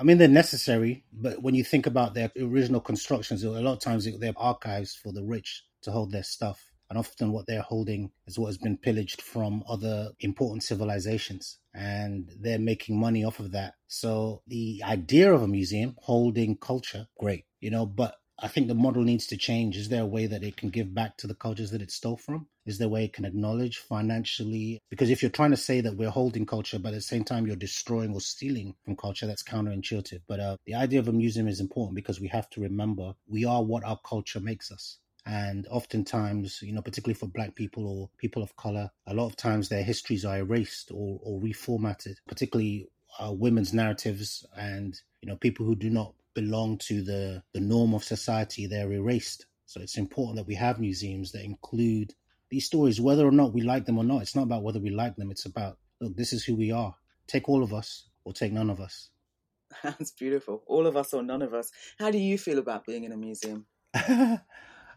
I 0.02 0.04
mean, 0.04 0.18
they're 0.18 0.26
necessary, 0.26 1.04
but 1.12 1.42
when 1.42 1.54
you 1.54 1.62
think 1.62 1.86
about 1.86 2.12
their 2.12 2.32
original 2.36 2.80
constructions, 2.80 3.44
a 3.44 3.50
lot 3.50 3.74
of 3.74 3.78
times 3.78 4.04
they're 4.18 4.32
archives 4.36 4.96
for 4.96 5.12
the 5.12 5.22
rich 5.22 5.62
to 5.82 5.92
hold 5.92 6.10
their 6.10 6.24
stuff. 6.24 6.72
And 6.90 6.98
often 6.98 7.30
what 7.30 7.46
they're 7.46 7.62
holding 7.62 8.10
is 8.26 8.36
what 8.36 8.48
has 8.48 8.58
been 8.58 8.76
pillaged 8.76 9.22
from 9.22 9.62
other 9.68 10.10
important 10.18 10.64
civilizations. 10.64 11.60
And 11.72 12.32
they're 12.40 12.58
making 12.58 12.98
money 12.98 13.22
off 13.22 13.38
of 13.38 13.52
that. 13.52 13.74
So 13.86 14.42
the 14.48 14.82
idea 14.84 15.32
of 15.32 15.40
a 15.40 15.46
museum 15.46 15.94
holding 16.00 16.56
culture, 16.56 17.06
great, 17.16 17.44
you 17.60 17.70
know, 17.70 17.86
but 17.86 18.16
I 18.44 18.48
think 18.48 18.66
the 18.66 18.74
model 18.74 19.04
needs 19.04 19.28
to 19.28 19.36
change. 19.36 19.76
Is 19.76 19.88
there 19.88 20.02
a 20.02 20.06
way 20.06 20.26
that 20.26 20.42
it 20.42 20.56
can 20.56 20.70
give 20.70 20.92
back 20.92 21.16
to 21.18 21.28
the 21.28 21.34
cultures 21.34 21.70
that 21.70 21.80
it 21.80 21.92
stole 21.92 22.16
from? 22.16 22.48
Is 22.66 22.76
there 22.76 22.86
a 22.86 22.90
way 22.90 23.04
it 23.04 23.12
can 23.12 23.24
acknowledge 23.24 23.78
financially? 23.78 24.82
Because 24.90 25.10
if 25.10 25.22
you're 25.22 25.30
trying 25.30 25.52
to 25.52 25.56
say 25.56 25.80
that 25.80 25.96
we're 25.96 26.10
holding 26.10 26.44
culture, 26.44 26.80
but 26.80 26.88
at 26.88 26.96
the 26.96 27.02
same 27.02 27.22
time 27.22 27.46
you're 27.46 27.54
destroying 27.54 28.12
or 28.12 28.20
stealing 28.20 28.74
from 28.84 28.96
culture, 28.96 29.28
that's 29.28 29.44
counterintuitive. 29.44 30.22
But 30.26 30.40
uh, 30.40 30.56
the 30.66 30.74
idea 30.74 30.98
of 30.98 31.06
a 31.06 31.12
museum 31.12 31.46
is 31.46 31.60
important 31.60 31.94
because 31.94 32.20
we 32.20 32.26
have 32.28 32.50
to 32.50 32.60
remember 32.60 33.14
we 33.28 33.44
are 33.44 33.62
what 33.62 33.84
our 33.84 33.98
culture 34.04 34.40
makes 34.40 34.72
us. 34.72 34.98
And 35.24 35.68
oftentimes, 35.70 36.62
you 36.62 36.72
know, 36.72 36.82
particularly 36.82 37.14
for 37.14 37.26
black 37.26 37.54
people 37.54 37.86
or 37.86 38.10
people 38.18 38.42
of 38.42 38.56
color, 38.56 38.90
a 39.06 39.14
lot 39.14 39.26
of 39.26 39.36
times 39.36 39.68
their 39.68 39.84
histories 39.84 40.24
are 40.24 40.38
erased 40.38 40.90
or, 40.92 41.20
or 41.22 41.40
reformatted, 41.40 42.16
particularly 42.26 42.88
uh, 43.20 43.30
women's 43.30 43.72
narratives 43.72 44.44
and, 44.56 45.00
you 45.20 45.28
know, 45.28 45.36
people 45.36 45.64
who 45.64 45.76
do 45.76 45.90
not 45.90 46.14
belong 46.34 46.78
to 46.78 47.02
the, 47.02 47.42
the 47.52 47.60
norm 47.60 47.94
of 47.94 48.04
society, 48.04 48.66
they're 48.66 48.92
erased. 48.92 49.46
So 49.66 49.80
it's 49.80 49.96
important 49.96 50.36
that 50.36 50.46
we 50.46 50.54
have 50.56 50.80
museums 50.80 51.32
that 51.32 51.44
include 51.44 52.14
these 52.50 52.66
stories, 52.66 53.00
whether 53.00 53.26
or 53.26 53.32
not 53.32 53.54
we 53.54 53.62
like 53.62 53.86
them 53.86 53.98
or 53.98 54.04
not. 54.04 54.22
It's 54.22 54.36
not 54.36 54.42
about 54.42 54.62
whether 54.62 54.80
we 54.80 54.90
like 54.90 55.16
them, 55.16 55.30
it's 55.30 55.46
about, 55.46 55.78
look, 56.00 56.16
this 56.16 56.32
is 56.32 56.44
who 56.44 56.54
we 56.54 56.70
are. 56.70 56.94
Take 57.26 57.48
all 57.48 57.62
of 57.62 57.72
us 57.72 58.08
or 58.24 58.32
take 58.32 58.52
none 58.52 58.70
of 58.70 58.80
us. 58.80 59.08
That's 59.82 60.10
beautiful. 60.10 60.62
All 60.66 60.86
of 60.86 60.96
us 60.96 61.14
or 61.14 61.22
none 61.22 61.42
of 61.42 61.54
us. 61.54 61.70
How 61.98 62.10
do 62.10 62.18
you 62.18 62.36
feel 62.36 62.58
about 62.58 62.84
being 62.84 63.04
in 63.04 63.12
a 63.12 63.16
museum? 63.16 63.66
uh, 63.94 64.38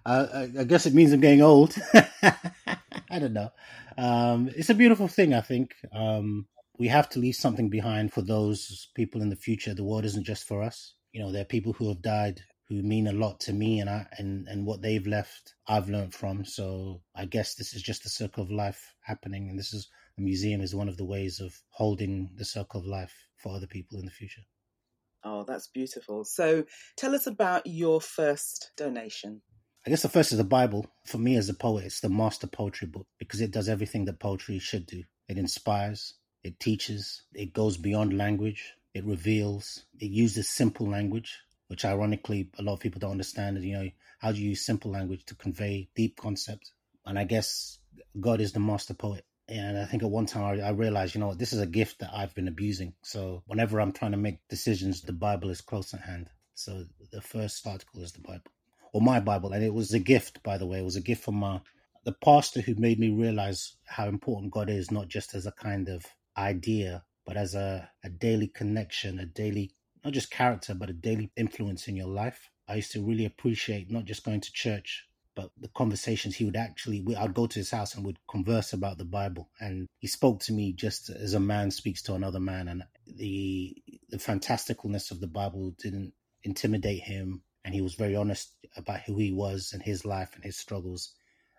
I 0.06 0.64
guess 0.68 0.86
it 0.86 0.94
means 0.94 1.14
I'm 1.14 1.22
getting 1.22 1.42
old. 1.42 1.76
I 2.24 3.20
don't 3.20 3.34
know. 3.34 3.52
Um, 3.98 4.50
it's 4.56 4.70
a 4.70 4.76
beautiful 4.76 5.08
thing, 5.08 5.34
I 5.34 5.42
think. 5.42 5.74
Um, 5.94 6.48
we 6.78 6.90
have 6.90 7.08
to 7.12 7.20
leave 7.20 7.36
something 7.36 7.70
behind 7.70 8.12
for 8.12 8.22
those 8.22 8.90
people 8.96 9.22
in 9.22 9.30
the 9.30 9.38
future. 9.38 9.74
The 9.74 9.86
world 9.86 10.04
isn't 10.04 10.26
just 10.26 10.46
for 10.46 10.62
us 10.62 10.96
you 11.16 11.22
know, 11.22 11.32
there 11.32 11.44
are 11.44 11.46
people 11.46 11.72
who 11.72 11.88
have 11.88 12.02
died 12.02 12.42
who 12.68 12.84
mean 12.84 13.08
a 13.08 13.14
lot 13.14 13.40
to 13.40 13.54
me 13.54 13.80
and 13.80 13.90
I 13.90 14.06
and, 14.18 14.50
and 14.50 14.66
what 14.66 14.82
they've 14.82 15.08
left 15.08 15.54
I've 15.66 15.88
learned 15.88 16.14
from. 16.14 16.44
So 16.44 17.04
I 17.16 17.24
guess 17.24 17.56
this 17.56 17.74
is 17.74 17.82
just 17.82 18.04
the 18.04 18.10
circle 18.10 18.44
of 18.44 18.52
life 18.52 18.94
happening 19.02 19.48
and 19.48 19.58
this 19.58 19.74
is 19.74 19.88
a 20.18 20.22
museum 20.22 20.60
is 20.60 20.76
one 20.76 20.90
of 20.90 20.98
the 20.98 21.06
ways 21.06 21.40
of 21.40 21.58
holding 21.70 22.32
the 22.36 22.44
circle 22.44 22.82
of 22.82 22.86
life 22.86 23.14
for 23.38 23.56
other 23.56 23.66
people 23.66 23.98
in 23.98 24.04
the 24.04 24.12
future. 24.12 24.42
Oh, 25.24 25.46
that's 25.48 25.68
beautiful. 25.68 26.26
So 26.26 26.66
tell 26.98 27.16
us 27.16 27.28
about 27.28 27.66
your 27.66 28.02
first 28.02 28.72
donation. 28.76 29.42
I 29.88 29.92
guess 29.92 30.02
the 30.02 30.10
first 30.10 30.34
is 30.34 30.38
the 30.38 30.44
Bible. 30.44 30.86
For 31.06 31.18
me 31.18 31.38
as 31.38 31.48
a 31.48 31.54
poet, 31.54 31.86
it's 31.86 32.02
the 32.02 32.10
master 32.10 32.48
poetry 32.48 32.90
book 32.90 33.08
because 33.20 33.40
it 33.40 33.52
does 33.52 33.70
everything 33.70 34.04
that 34.06 34.20
poetry 34.20 34.60
should 34.60 34.86
do. 34.86 35.04
It 35.30 35.38
inspires, 35.38 36.16
it 36.44 36.60
teaches, 36.60 37.24
it 37.34 37.54
goes 37.54 37.78
beyond 37.78 38.18
language, 38.18 38.74
it 38.96 39.06
reveals, 39.06 39.84
it 40.00 40.10
uses 40.10 40.50
simple 40.50 40.90
language, 40.90 41.38
which 41.68 41.84
ironically 41.84 42.50
a 42.58 42.64
lot 42.64 42.74
of 42.74 42.80
people 42.80 43.00
don't 43.00 43.12
understand. 43.12 43.62
You 43.62 43.74
know, 43.74 43.90
how 44.20 44.32
do 44.32 44.42
you 44.42 44.52
use 44.52 44.66
simple 44.66 44.90
language 44.90 45.26
to 45.26 45.36
convey 45.36 45.90
deep 45.96 46.16
concepts? 46.16 46.72
And 47.06 47.20
I 47.20 47.26
guess 47.26 47.78
God 48.20 48.40
is 48.40 48.54
the 48.54 48.62
master 48.62 48.94
poet. 48.94 49.26
And 49.50 49.78
I 49.78 49.86
think 49.86 50.02
at 50.02 50.10
one 50.10 50.26
time 50.26 50.62
I, 50.62 50.68
I 50.68 50.70
realized, 50.70 51.14
you 51.14 51.20
know, 51.20 51.34
this 51.34 51.52
is 51.52 51.60
a 51.60 51.68
gift 51.68 52.00
that 52.00 52.12
I've 52.16 52.34
been 52.34 52.48
abusing. 52.48 52.94
So 53.04 53.44
whenever 53.48 53.82
I'm 53.82 53.92
trying 53.92 54.12
to 54.12 54.18
make 54.18 54.40
decisions, 54.48 55.02
the 55.02 55.14
Bible 55.14 55.50
is 55.50 55.60
close 55.60 55.94
at 55.94 56.00
hand. 56.00 56.30
So 56.54 56.86
the 57.12 57.22
first 57.22 57.68
article 57.68 58.02
is 58.02 58.14
the 58.14 58.22
Bible, 58.22 58.52
or 58.94 59.02
my 59.02 59.20
Bible, 59.20 59.52
and 59.52 59.62
it 59.62 59.74
was 59.74 59.94
a 59.94 60.00
gift, 60.00 60.42
by 60.42 60.58
the 60.58 60.66
way. 60.66 60.80
It 60.80 60.86
was 60.86 60.96
a 60.96 61.02
gift 61.02 61.22
from 61.26 61.36
my 61.36 61.60
the 62.06 62.14
pastor 62.24 62.62
who 62.62 62.76
made 62.76 63.00
me 63.00 63.10
realize 63.10 63.76
how 63.84 64.08
important 64.08 64.54
God 64.54 64.70
is, 64.70 64.90
not 64.90 65.10
just 65.10 65.36
as 65.36 65.46
a 65.46 65.52
kind 65.52 65.90
of 65.90 66.06
idea, 66.38 67.04
but 67.26 67.38
as 67.38 67.56
a, 67.56 67.90
a 68.04 68.10
daily 68.10 68.48
connection, 68.48 69.20
a 69.20 69.26
daily, 69.26 69.72
not 70.04 70.14
just 70.14 70.32
character, 70.32 70.74
but 70.74 70.90
a 70.90 70.94
daily 70.94 71.32
influence 71.36 71.88
in 71.88 71.96
your 71.96 72.08
life. 72.08 72.50
I 72.68 72.76
used 72.76 72.92
to 72.94 73.04
really 73.04 73.26
appreciate 73.26 73.92
not 73.92 74.06
just 74.06 74.24
going 74.24 74.42
to 74.42 74.52
church, 74.52 75.08
but 75.36 75.52
the 75.60 75.68
conversations 75.68 76.36
he 76.36 76.46
would 76.46 76.56
actually, 76.56 77.06
I'd 77.16 77.34
go 77.34 77.46
to 77.46 77.60
his 77.60 77.72
house 77.72 77.94
and 77.96 78.06
would 78.06 78.20
converse 78.28 78.74
about 78.74 78.98
the 78.98 79.06
Bible, 79.06 79.50
and 79.60 79.88
he 80.00 80.08
spoke 80.08 80.40
to 80.42 80.54
me 80.54 80.74
just 80.74 81.10
as 81.10 81.34
a 81.34 81.40
man 81.40 81.72
speaks 81.72 82.02
to 82.04 82.14
another 82.14 82.40
man, 82.40 82.68
and 82.68 82.84
the 83.06 83.76
the 84.10 84.18
fantasticalness 84.18 85.12
of 85.12 85.20
the 85.20 85.28
Bible 85.28 85.76
didn't 85.78 86.14
intimidate 86.44 87.02
him, 87.02 87.42
and 87.66 87.74
he 87.74 87.82
was 87.82 87.96
very 87.96 88.16
honest 88.16 88.54
about 88.78 89.02
who 89.02 89.18
he 89.18 89.32
was 89.32 89.72
and 89.74 89.84
his 89.84 90.06
life 90.06 90.32
and 90.36 90.44
his 90.44 90.58
struggles. 90.58 91.14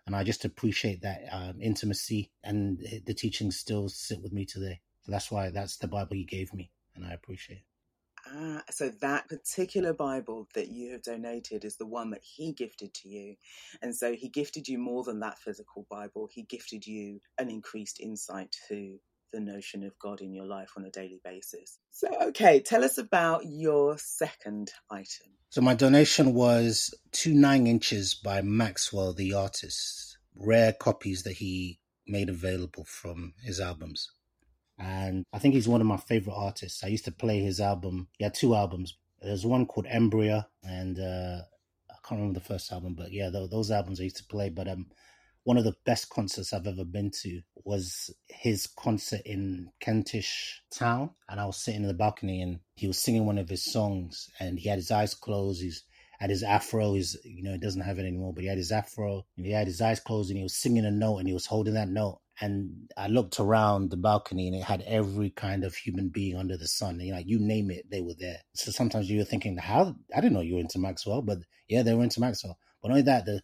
And 0.07 0.15
I 0.15 0.23
just 0.23 0.45
appreciate 0.45 1.03
that 1.03 1.25
um, 1.31 1.61
intimacy, 1.61 2.31
and 2.43 2.79
the 3.05 3.15
teachings 3.15 3.59
still 3.59 3.89
sit 3.89 4.23
with 4.23 4.33
me 4.33 4.47
today. 4.47 4.81
So 5.07 5.13
that's 5.13 5.31
why 5.31 5.51
that's 5.51 5.77
the 5.77 5.87
Bible 5.87 6.17
he 6.17 6.25
gave 6.25 6.53
me, 6.53 6.73
and 6.97 7.05
I 7.05 7.13
appreciate 7.13 7.59
it. 7.59 7.65
Ah, 8.29 8.61
so 8.69 8.89
that 8.89 9.29
particular 9.29 9.93
Bible 9.93 10.49
that 10.55 10.67
you 10.67 10.91
have 10.91 11.03
donated 11.03 11.65
is 11.65 11.77
the 11.77 11.87
one 11.87 12.11
that 12.11 12.25
he 12.25 12.53
gifted 12.53 12.93
to 12.95 13.09
you. 13.09 13.37
And 13.83 13.95
so 13.95 14.15
he 14.15 14.29
gifted 14.29 14.67
you 14.67 14.79
more 14.79 15.05
than 15.05 15.21
that 15.21 15.39
physical 15.39 15.87
Bible. 15.89 16.29
He 16.33 16.43
gifted 16.43 16.85
you 16.85 17.21
an 17.39 17.51
increased 17.51 18.01
insight 18.01 18.57
to 18.67 18.99
the 19.33 19.39
notion 19.39 19.85
of 19.85 19.97
God 20.01 20.23
in 20.23 20.35
your 20.35 20.47
life 20.47 20.73
on 20.77 20.85
a 20.85 20.91
daily 20.91 21.21
basis. 21.23 21.79
So, 21.93 22.09
okay, 22.21 22.59
tell 22.59 22.83
us 22.83 22.99
about 22.99 23.43
your 23.47 23.97
second 23.99 24.73
item. 24.91 25.29
So, 25.51 25.61
my 25.61 25.75
donation 25.75 26.35
was 26.35 26.93
two 27.13 27.33
nine 27.33 27.69
inches 27.69 28.15
by 28.17 28.43
Maxwell, 28.43 29.13
the 29.13 29.35
artist, 29.35 30.19
rare 30.35 30.73
copies 30.73 31.23
that 31.23 31.35
he 31.35 31.79
made 32.09 32.29
available 32.29 32.85
from 32.85 33.35
his 33.45 33.61
albums 33.61 34.11
and 34.79 35.25
I 35.33 35.39
think 35.39 35.55
he's 35.55 35.69
one 35.69 35.81
of 35.81 35.87
my 35.87 35.97
favorite 35.97 36.35
artists. 36.35 36.85
I 36.85 36.89
used 36.89 37.07
to 37.07 37.13
play 37.13 37.41
his 37.41 37.61
album. 37.61 38.09
He 38.19 38.25
had 38.25 38.35
two 38.35 38.55
albums. 38.55 38.97
There's 39.21 39.47
one 39.47 39.67
called 39.67 39.87
Embryo, 39.89 40.45
and 40.63 40.99
uh, 40.99 41.41
I 41.91 41.95
can't 42.07 42.21
remember 42.21 42.39
the 42.39 42.45
first 42.45 42.71
album, 42.71 42.95
but 42.95 43.13
yeah, 43.13 43.31
those 43.31 43.71
albums 43.71 44.01
I 44.01 44.05
used 44.05 44.19
to 44.19 44.25
play. 44.25 44.51
But 44.51 44.69
um, 44.69 44.87
one 45.45 45.57
of 45.57 45.65
the 45.65 45.77
best 45.87 46.11
concerts 46.11 46.53
I've 46.53 46.67
ever 46.67 46.85
been 46.85 47.11
to 47.23 47.41
was 47.65 48.11
his 48.29 48.67
concert 48.67 49.23
in 49.25 49.71
Kentish 49.81 50.63
Town, 50.71 51.11
and 51.29 51.41
I 51.41 51.47
was 51.47 51.57
sitting 51.57 51.83
in 51.83 51.89
the 51.89 51.95
balcony, 51.95 52.43
and 52.43 52.61
he 52.75 52.87
was 52.87 52.99
singing 52.99 53.25
one 53.25 53.39
of 53.39 53.49
his 53.49 53.65
songs, 53.65 54.29
and 54.39 54.59
he 54.59 54.69
had 54.69 54.79
his 54.79 54.91
eyes 54.91 55.15
closed. 55.15 55.63
He's 55.63 55.85
had 56.19 56.31
his 56.31 56.43
afro. 56.43 56.93
He's 56.93 57.17
you 57.25 57.43
know 57.43 57.53
he 57.53 57.59
doesn't 57.59 57.81
have 57.81 57.99
it 57.99 58.07
anymore, 58.07 58.35
but 58.35 58.43
he 58.43 58.49
had 58.49 58.59
his 58.59 58.73
afro, 58.73 59.25
and 59.39 59.47
he 59.47 59.53
had 59.53 59.67
his 59.67 59.81
eyes 59.81 60.01
closed, 60.01 60.29
and 60.31 60.37
he 60.37 60.43
was 60.43 60.55
singing 60.57 60.85
a 60.85 60.91
note, 60.91 61.19
and 61.19 61.29
he 61.29 61.35
was 61.35 61.47
holding 61.47 61.75
that 61.75 61.89
note 61.89 62.21
and 62.41 62.91
I 62.97 63.09
looked 63.09 63.41
around 63.41 63.91
the 63.91 63.97
balcony 63.97 64.47
and 64.47 64.57
it 64.57 64.63
had 64.63 64.83
every 64.83 65.31
kind 65.31 65.65
of 65.65 65.75
human 65.75 66.09
being 66.09 66.37
under 66.37 66.57
the 66.57 66.69
sun. 66.69 67.01
You 67.01 67.13
know, 67.13 67.23
you 67.25 67.39
name 67.39 67.71
it, 67.71 67.91
they 67.91 68.03
were 68.03 68.15
there. 68.19 68.39
So 68.55 68.71
sometimes 68.71 69.09
you 69.09 69.19
were 69.19 69.25
thinking, 69.25 69.57
how 69.57 69.97
I 70.15 70.21
didn't 70.21 70.35
know 70.35 70.43
you 70.43 70.55
were 70.55 70.61
into 70.61 70.79
Maxwell, 70.79 71.23
but 71.23 71.39
yeah, 71.69 71.83
they 71.83 71.95
were 71.95 72.05
into 72.05 72.21
Maxwell. 72.21 72.59
But 72.83 72.91
only 72.91 73.03
that, 73.03 73.25
the 73.25 73.43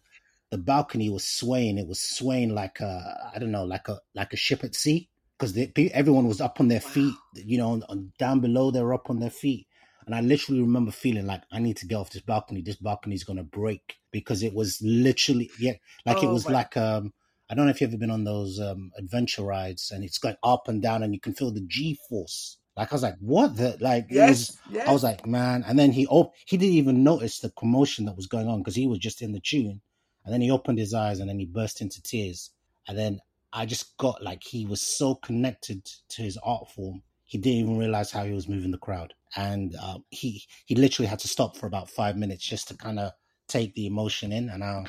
the 0.51 0.57
balcony 0.59 1.09
was 1.09 1.27
swaying. 1.27 1.79
It 1.79 1.87
was 1.87 1.99
swaying 1.99 2.53
like 2.53 2.79
a 2.79 3.31
I 3.33 3.39
don't 3.39 3.51
know, 3.51 3.65
like 3.65 3.87
a 3.87 3.99
like 4.13 4.33
a 4.33 4.37
ship 4.37 4.63
at 4.63 4.75
sea 4.75 5.09
because 5.37 5.57
everyone 5.93 6.27
was 6.27 6.41
up 6.41 6.59
on 6.59 6.67
their 6.67 6.81
wow. 6.81 6.89
feet. 6.89 7.15
You 7.35 7.57
know, 7.57 7.81
down 8.19 8.39
below 8.39 8.69
they 8.69 8.81
were 8.81 8.93
up 8.93 9.09
on 9.09 9.19
their 9.19 9.31
feet. 9.31 9.67
And 10.05 10.13
I 10.13 10.21
literally 10.21 10.61
remember 10.61 10.91
feeling 10.91 11.25
like 11.25 11.43
I 11.51 11.59
need 11.59 11.77
to 11.77 11.87
get 11.87 11.95
off 11.95 12.11
this 12.11 12.21
balcony. 12.21 12.61
This 12.61 12.75
balcony 12.75 13.15
is 13.15 13.23
gonna 13.23 13.43
break 13.43 13.95
because 14.11 14.43
it 14.43 14.53
was 14.53 14.79
literally 14.83 15.49
yeah, 15.59 15.73
like 16.05 16.17
oh, 16.17 16.29
it 16.29 16.31
was 16.31 16.47
like 16.47 16.77
um 16.77 17.13
I 17.49 17.55
don't 17.55 17.65
know 17.65 17.71
if 17.71 17.81
you've 17.81 17.89
ever 17.91 17.97
been 17.97 18.11
on 18.11 18.23
those 18.23 18.59
um, 18.59 18.91
adventure 18.97 19.43
rides 19.43 19.91
and 19.91 20.03
it's 20.03 20.17
going 20.17 20.37
up 20.43 20.67
and 20.67 20.81
down 20.81 21.03
and 21.03 21.13
you 21.13 21.19
can 21.19 21.33
feel 21.33 21.51
the 21.51 21.65
G 21.67 21.99
force. 22.09 22.57
Like 22.75 22.91
I 22.91 22.95
was 22.95 23.03
like, 23.03 23.17
what 23.19 23.55
the 23.55 23.77
like? 23.79 24.07
Yes, 24.09 24.29
was, 24.29 24.57
yes. 24.71 24.87
I 24.87 24.91
was 24.91 25.03
like, 25.03 25.27
man. 25.27 25.63
And 25.67 25.77
then 25.77 25.91
he 25.91 26.07
op- 26.07 26.33
he 26.45 26.57
didn't 26.57 26.75
even 26.75 27.03
notice 27.03 27.39
the 27.39 27.51
commotion 27.51 28.05
that 28.05 28.15
was 28.15 28.25
going 28.27 28.47
on 28.47 28.59
because 28.59 28.75
he 28.75 28.87
was 28.87 28.97
just 28.97 29.21
in 29.21 29.31
the 29.31 29.39
tune. 29.39 29.81
And 30.25 30.33
then 30.33 30.41
he 30.41 30.49
opened 30.49 30.79
his 30.79 30.93
eyes 30.93 31.19
and 31.19 31.29
then 31.29 31.37
he 31.37 31.45
burst 31.45 31.81
into 31.81 32.01
tears. 32.01 32.51
And 32.87 32.97
then 32.97 33.19
I 33.51 33.67
just 33.67 33.95
got 33.97 34.23
like 34.23 34.41
he 34.43 34.65
was 34.65 34.81
so 34.81 35.15
connected 35.15 35.85
to 36.09 36.21
his 36.23 36.37
art 36.43 36.71
form, 36.71 37.03
he 37.25 37.37
didn't 37.37 37.59
even 37.59 37.77
realize 37.77 38.11
how 38.11 38.23
he 38.23 38.33
was 38.33 38.49
moving 38.49 38.71
the 38.71 38.77
crowd. 38.77 39.13
And 39.35 39.75
uh, 39.79 39.99
he 40.09 40.43
he 40.65 40.75
literally 40.75 41.07
had 41.07 41.19
to 41.19 41.27
stop 41.27 41.55
for 41.55 41.67
about 41.67 41.89
five 41.89 42.17
minutes 42.17 42.43
just 42.43 42.69
to 42.69 42.77
kind 42.77 42.99
of 42.99 43.11
take 43.47 43.75
the 43.75 43.85
emotion 43.85 44.31
in. 44.31 44.49
And 44.49 44.63
I, 44.63 44.85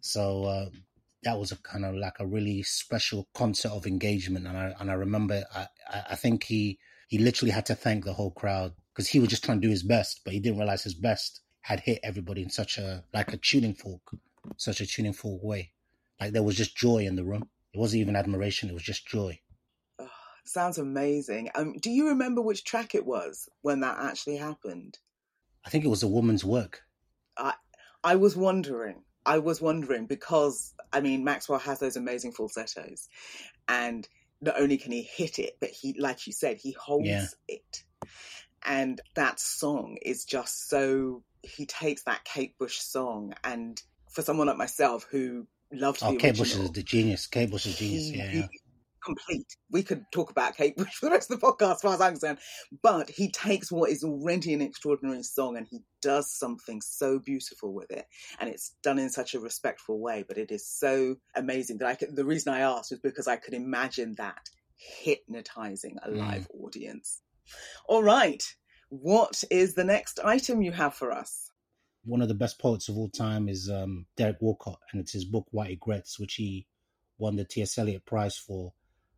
so 0.00 0.44
uh, 0.44 0.66
that 1.24 1.38
was 1.38 1.52
a 1.52 1.56
kind 1.56 1.84
of 1.84 1.94
like 1.94 2.14
a 2.20 2.26
really 2.26 2.62
special 2.62 3.28
concert 3.34 3.72
of 3.72 3.86
engagement. 3.86 4.46
And 4.46 4.56
I 4.56 4.74
and 4.78 4.90
I 4.90 4.94
remember 4.94 5.44
I 5.54 5.66
I 6.10 6.14
think 6.16 6.44
he 6.44 6.78
he 7.08 7.18
literally 7.18 7.52
had 7.52 7.66
to 7.66 7.74
thank 7.74 8.04
the 8.04 8.14
whole 8.14 8.30
crowd 8.30 8.74
because 8.92 9.08
he 9.08 9.20
was 9.20 9.28
just 9.28 9.44
trying 9.44 9.60
to 9.60 9.66
do 9.66 9.70
his 9.70 9.82
best, 9.82 10.20
but 10.24 10.32
he 10.32 10.40
didn't 10.40 10.58
realize 10.58 10.82
his 10.84 10.94
best 10.94 11.40
had 11.62 11.80
hit 11.80 12.00
everybody 12.02 12.42
in 12.42 12.50
such 12.50 12.78
a 12.78 13.04
like 13.12 13.32
a 13.32 13.36
tuning 13.36 13.74
fork, 13.74 14.02
such 14.56 14.80
a 14.80 14.86
tuning 14.86 15.12
fork 15.12 15.42
way. 15.42 15.72
Like 16.20 16.32
there 16.32 16.42
was 16.42 16.56
just 16.56 16.76
joy 16.76 16.98
in 16.98 17.16
the 17.16 17.24
room. 17.24 17.48
It 17.72 17.78
wasn't 17.78 18.02
even 18.02 18.16
admiration; 18.16 18.68
it 18.68 18.74
was 18.74 18.82
just 18.82 19.06
joy. 19.06 19.40
Oh, 19.98 20.08
sounds 20.44 20.78
amazing. 20.78 21.50
Um, 21.54 21.74
do 21.78 21.90
you 21.90 22.08
remember 22.08 22.40
which 22.42 22.64
track 22.64 22.94
it 22.94 23.04
was 23.04 23.48
when 23.62 23.80
that 23.80 23.98
actually 23.98 24.36
happened? 24.36 24.98
I 25.64 25.70
think 25.70 25.84
it 25.84 25.88
was 25.88 26.02
a 26.02 26.08
woman's 26.08 26.44
work. 26.44 26.82
I 27.36 27.54
I 28.02 28.16
was 28.16 28.36
wondering. 28.36 29.04
I 29.26 29.38
was 29.38 29.60
wondering 29.60 30.06
because 30.06 30.74
I 30.92 31.00
mean 31.00 31.24
Maxwell 31.24 31.58
has 31.58 31.78
those 31.78 31.96
amazing 31.96 32.32
falsettos, 32.32 33.08
and 33.68 34.06
not 34.40 34.60
only 34.60 34.76
can 34.76 34.92
he 34.92 35.02
hit 35.02 35.38
it, 35.38 35.56
but 35.60 35.70
he, 35.70 35.94
like 35.98 36.26
you 36.26 36.32
said, 36.32 36.58
he 36.58 36.72
holds 36.72 37.08
yeah. 37.08 37.26
it, 37.48 37.84
and 38.64 39.00
that 39.14 39.40
song 39.40 39.96
is 40.02 40.24
just 40.24 40.68
so. 40.68 41.22
He 41.42 41.66
takes 41.66 42.04
that 42.04 42.24
Kate 42.24 42.56
Bush 42.58 42.78
song, 42.78 43.34
and 43.42 43.80
for 44.10 44.22
someone 44.22 44.46
like 44.46 44.56
myself 44.56 45.06
who 45.10 45.46
loved 45.72 46.00
oh, 46.02 46.12
the 46.12 46.18
Kate 46.18 46.36
Bush 46.36 46.54
is 46.54 46.70
the 46.70 46.82
genius. 46.82 47.26
Kate 47.26 47.50
Bush 47.50 47.66
is 47.66 47.74
a 47.74 47.78
genius. 47.78 48.08
He, 48.08 48.16
yeah, 48.16 48.32
yeah 48.32 48.46
complete. 49.04 49.56
We 49.70 49.82
could 49.82 50.04
talk 50.12 50.30
about 50.30 50.56
Kate 50.56 50.76
Bush 50.76 50.94
for 50.94 51.06
the 51.06 51.12
rest 51.12 51.30
of 51.30 51.40
the 51.40 51.46
podcast, 51.46 51.74
as 51.74 51.80
far 51.82 51.94
as 51.94 52.00
I'm 52.00 52.12
concerned. 52.12 52.38
But 52.82 53.10
he 53.10 53.30
takes 53.30 53.70
what 53.70 53.90
is 53.90 54.04
already 54.04 54.54
an 54.54 54.62
extraordinary 54.62 55.22
song 55.22 55.56
and 55.56 55.66
he 55.68 55.80
does 56.02 56.30
something 56.32 56.80
so 56.80 57.18
beautiful 57.18 57.72
with 57.72 57.90
it, 57.90 58.06
and 58.38 58.48
it's 58.50 58.74
done 58.82 58.98
in 58.98 59.10
such 59.10 59.34
a 59.34 59.40
respectful 59.40 60.00
way. 60.00 60.24
But 60.26 60.38
it 60.38 60.50
is 60.50 60.68
so 60.68 61.16
amazing 61.34 61.78
that 61.78 61.88
I 61.88 61.94
could, 61.94 62.14
the 62.14 62.24
reason 62.24 62.52
I 62.52 62.60
asked 62.60 62.90
was 62.90 63.00
because 63.00 63.28
I 63.28 63.36
could 63.36 63.54
imagine 63.54 64.14
that 64.18 64.48
hypnotizing 64.76 65.96
a 66.02 66.10
live 66.10 66.48
mm. 66.48 66.64
audience. 66.64 67.22
All 67.88 68.02
right, 68.02 68.42
what 68.88 69.44
is 69.50 69.74
the 69.74 69.84
next 69.84 70.20
item 70.24 70.62
you 70.62 70.72
have 70.72 70.94
for 70.94 71.12
us? 71.12 71.50
One 72.04 72.20
of 72.20 72.28
the 72.28 72.34
best 72.34 72.58
poets 72.58 72.88
of 72.88 72.98
all 72.98 73.08
time 73.08 73.48
is 73.48 73.70
um, 73.70 74.06
Derek 74.16 74.36
Walcott, 74.40 74.78
and 74.92 75.00
it's 75.00 75.12
his 75.12 75.24
book 75.24 75.46
White 75.50 75.70
Egrets, 75.70 76.18
which 76.18 76.34
he 76.34 76.66
won 77.18 77.36
the 77.36 77.44
T.S. 77.44 77.78
Eliot 77.78 78.04
Prize 78.04 78.36
for 78.36 78.74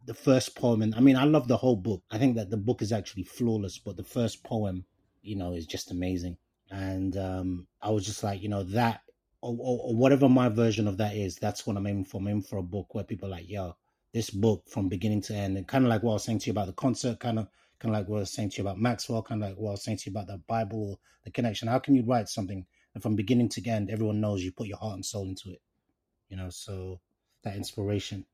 the 0.07 0.15
first 0.15 0.55
poem, 0.57 0.83
and 0.83 0.95
I 0.95 1.01
mean, 1.01 1.17
I 1.17 1.25
love 1.25 1.49
the 1.49 1.57
whole 1.57 1.77
book. 1.77 2.03
I 2.11 2.19
think 2.19 2.37
that 2.37 2.51
the 2.51 2.57
book 2.57 2.81
is 2.81 2.93
actually 2.93 3.25
flawless, 3.25 3.79
but 3.79 3.97
the 3.97 4.05
first 4.05 4.45
poem, 4.45 4.85
you 5.23 5.37
know, 5.37 5.53
is 5.53 5.67
just 5.67 5.91
amazing. 5.91 6.39
And 6.71 7.17
um, 7.17 7.67
I 7.83 7.91
was 7.91 8.07
just 8.07 8.23
like, 8.25 8.43
you 8.43 8.49
know, 8.49 8.63
that 8.65 9.03
or, 9.41 9.57
or, 9.59 9.81
or, 9.85 9.97
whatever 9.97 10.29
my 10.29 10.49
version 10.49 10.89
of 10.89 10.97
that 10.99 11.15
is, 11.15 11.37
that's 11.37 11.67
what 11.67 11.77
I'm 11.77 11.87
aiming 11.87 12.05
for. 12.05 12.21
I'm 12.21 12.29
aiming 12.29 12.43
for 12.43 12.59
a 12.59 12.63
book 12.63 12.95
where 12.95 13.05
people 13.05 13.29
are 13.29 13.33
like, 13.33 13.49
yo, 13.49 13.77
this 14.13 14.31
book 14.31 14.65
from 14.69 14.89
beginning 14.89 15.23
to 15.23 15.35
end, 15.35 15.57
and 15.57 15.69
kind 15.69 15.85
of 15.85 15.91
like 15.91 16.03
what 16.03 16.13
I 16.13 16.15
was 16.15 16.25
saying 16.25 16.41
to 16.41 16.47
you 16.47 16.53
about 16.53 16.67
the 16.67 16.73
concert, 16.73 17.21
kind 17.21 17.39
of, 17.39 17.49
kind 17.79 17.95
of 17.95 18.01
like 18.01 18.09
what 18.09 18.17
I 18.17 18.21
was 18.21 18.33
saying 18.33 18.51
to 18.51 18.57
you 18.59 18.69
about 18.69 18.81
Maxwell, 18.81 19.23
kind 19.23 19.43
of 19.43 19.51
like 19.51 19.59
what 19.59 19.69
I 19.69 19.73
was 19.73 19.85
saying 19.85 19.99
to 19.99 20.11
you 20.11 20.13
about 20.13 20.29
the 20.29 20.39
Bible, 20.47 21.01
the 21.25 21.31
connection. 21.31 21.69
How 21.69 21.79
can 21.79 21.95
you 21.95 22.05
write 22.05 22.29
something 22.29 22.65
and 22.95 23.03
from 23.03 23.15
beginning 23.15 23.51
to 23.51 23.69
end, 23.69 23.91
everyone 23.91 24.23
knows 24.23 24.43
you 24.43 24.53
put 24.53 24.69
your 24.69 24.79
heart 24.79 24.95
and 24.95 25.05
soul 25.05 25.29
into 25.29 25.51
it, 25.51 25.61
you 26.29 26.37
know? 26.37 26.49
So 26.49 27.01
that 27.45 27.55
inspiration. 27.55 28.25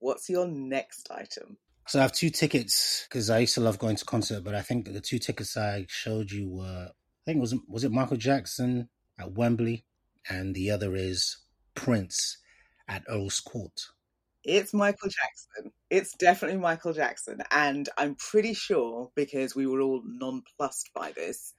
What's 0.00 0.28
your 0.28 0.48
next 0.48 1.10
item? 1.10 1.58
So 1.86 1.98
I 1.98 2.02
have 2.02 2.12
two 2.12 2.30
tickets 2.30 3.06
because 3.08 3.30
I 3.30 3.40
used 3.40 3.54
to 3.54 3.60
love 3.60 3.78
going 3.78 3.96
to 3.96 4.04
concert, 4.04 4.44
but 4.44 4.54
I 4.54 4.62
think 4.62 4.92
the 4.92 5.00
two 5.00 5.18
tickets 5.18 5.56
I 5.56 5.86
showed 5.88 6.30
you 6.30 6.48
were 6.48 6.88
I 6.88 7.22
think 7.24 7.38
it 7.38 7.40
was 7.40 7.54
was 7.68 7.84
it 7.84 7.92
Michael 7.92 8.16
Jackson 8.16 8.88
at 9.18 9.32
Wembley, 9.32 9.84
and 10.28 10.54
the 10.54 10.70
other 10.70 10.96
is 10.96 11.38
Prince 11.74 12.38
at 12.88 13.02
Earl's 13.08 13.40
Court. 13.40 13.88
It's 14.42 14.72
Michael 14.72 15.10
Jackson. 15.10 15.72
It's 15.90 16.14
definitely 16.14 16.58
Michael 16.58 16.94
Jackson, 16.94 17.42
and 17.50 17.88
I'm 17.98 18.14
pretty 18.14 18.54
sure 18.54 19.10
because 19.14 19.54
we 19.54 19.66
were 19.66 19.82
all 19.82 20.02
nonplussed 20.04 20.90
by 20.94 21.12
this. 21.12 21.52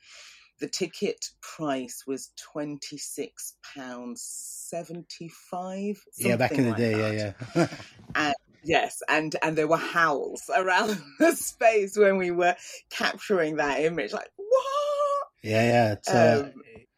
The 0.61 0.69
ticket 0.69 1.25
price 1.41 2.03
was 2.07 2.29
twenty 2.37 2.97
six 2.97 3.55
pounds 3.75 4.21
seventy 4.21 5.27
five. 5.27 6.01
Yeah, 6.17 6.37
back 6.37 6.53
in 6.53 6.63
the 6.63 6.69
like 6.69 6.77
day, 6.77 6.93
that. 6.93 7.13
yeah, 7.13 7.33
yeah. 7.55 7.67
and 8.15 8.35
Yes, 8.63 9.01
and 9.09 9.35
and 9.41 9.57
there 9.57 9.67
were 9.67 9.77
howls 9.77 10.49
around 10.55 11.01
the 11.19 11.35
space 11.35 11.97
when 11.97 12.17
we 12.17 12.31
were 12.31 12.55
capturing 12.89 13.57
that 13.57 13.79
image. 13.81 14.13
Like 14.13 14.29
what? 14.35 15.27
Yeah, 15.43 15.95
yeah. 16.07 16.13
Uh, 16.13 16.43
um, 16.43 16.53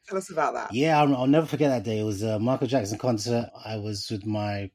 tell 0.07 0.17
us 0.17 0.29
about 0.29 0.53
that. 0.55 0.73
Yeah, 0.73 0.99
I'll, 0.99 1.15
I'll, 1.15 1.27
never 1.27 1.45
forget 1.45 1.69
that 1.69 1.89
day. 1.89 1.99
It 1.99 2.03
was 2.03 2.21
a 2.21 2.39
Michael 2.39 2.67
Jackson 2.67 2.97
concert. 2.97 3.49
I 3.65 3.77
was 3.77 4.09
with 4.11 4.25
my 4.25 4.71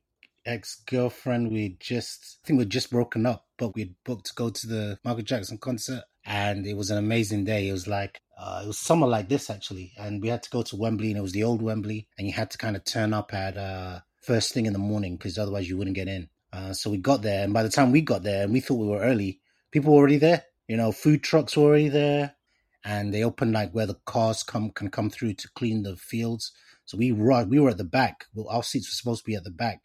ex 0.47 0.83
girlfriend. 0.87 1.52
We 1.52 1.76
just, 1.78 2.38
I 2.42 2.47
think 2.47 2.59
we'd 2.59 2.71
just 2.71 2.90
broken 2.90 3.26
up, 3.26 3.47
but 3.59 3.75
we'd 3.75 3.95
booked 4.04 4.26
to 4.26 4.35
go 4.35 4.49
to 4.49 4.66
the 4.66 4.99
Michael 5.04 5.23
Jackson 5.23 5.59
concert, 5.59 6.04
and 6.28 6.66
it 6.66 6.76
was 6.76 6.90
an 6.90 6.99
amazing 6.99 7.44
day. 7.44 7.68
It 7.68 7.73
was 7.73 7.88
like 7.88 8.20
Uh, 8.38 8.61
it 8.62 8.68
was 8.68 8.78
summer 8.78 9.08
like 9.08 9.28
this 9.28 9.50
actually, 9.50 9.88
and 9.99 10.23
we 10.23 10.28
had 10.30 10.42
to 10.44 10.54
go 10.56 10.62
to 10.62 10.76
Wembley, 10.76 11.11
and 11.11 11.18
it 11.18 11.26
was 11.26 11.32
the 11.32 11.42
old 11.42 11.61
Wembley, 11.61 12.06
and 12.16 12.25
you 12.26 12.32
had 12.32 12.50
to 12.50 12.58
kind 12.64 12.76
of 12.76 12.85
turn 12.85 13.12
up 13.12 13.35
at 13.35 13.56
uh, 13.56 13.99
first 14.30 14.52
thing 14.52 14.66
in 14.66 14.73
the 14.73 14.87
morning 14.92 15.16
because 15.16 15.37
otherwise 15.38 15.68
you 15.68 15.76
wouldn't 15.76 16.00
get 16.00 16.06
in. 16.16 16.28
Uh, 16.56 16.73
so 16.73 16.88
we 16.88 16.99
got 16.99 17.20
there, 17.23 17.42
and 17.42 17.52
by 17.52 17.64
the 17.64 17.75
time 17.76 17.90
we 17.90 18.00
got 18.00 18.23
there, 18.23 18.44
and 18.44 18.52
we 18.52 18.61
thought 18.61 18.85
we 18.85 18.92
were 18.92 19.08
early, 19.11 19.40
people 19.73 19.90
were 19.90 19.99
already 19.99 20.18
there. 20.18 20.44
You 20.70 20.76
know, 20.76 20.92
food 20.92 21.20
trucks 21.25 21.56
were 21.56 21.64
already 21.64 21.90
there, 21.90 22.37
and 22.85 23.12
they 23.12 23.25
opened 23.25 23.54
like 23.58 23.73
where 23.73 23.90
the 23.90 24.00
cars 24.04 24.44
come 24.44 24.70
can 24.70 24.88
come 24.88 25.11
through 25.11 25.35
to 25.35 25.54
clean 25.58 25.82
the 25.82 25.97
fields. 25.97 26.52
So 26.85 26.97
we 26.97 27.11
rushed. 27.11 27.50
We 27.50 27.58
were 27.61 27.70
at 27.70 27.82
the 27.82 27.92
back. 28.00 28.26
Well, 28.32 28.49
our 28.54 28.62
seats 28.62 28.88
were 28.88 29.00
supposed 29.00 29.25
to 29.25 29.30
be 29.30 29.37
at 29.37 29.44
the 29.44 29.58
back, 29.66 29.80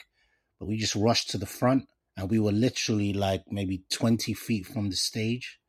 but 0.59 0.67
we 0.67 0.77
just 0.77 0.95
rushed 1.07 1.31
to 1.31 1.39
the 1.39 1.53
front, 1.59 1.83
and 2.15 2.29
we 2.29 2.39
were 2.39 2.53
literally 2.67 3.13
like 3.27 3.43
maybe 3.50 3.83
twenty 3.89 4.33
feet 4.45 4.65
from 4.67 4.89
the 4.89 4.95
stage, 4.95 5.59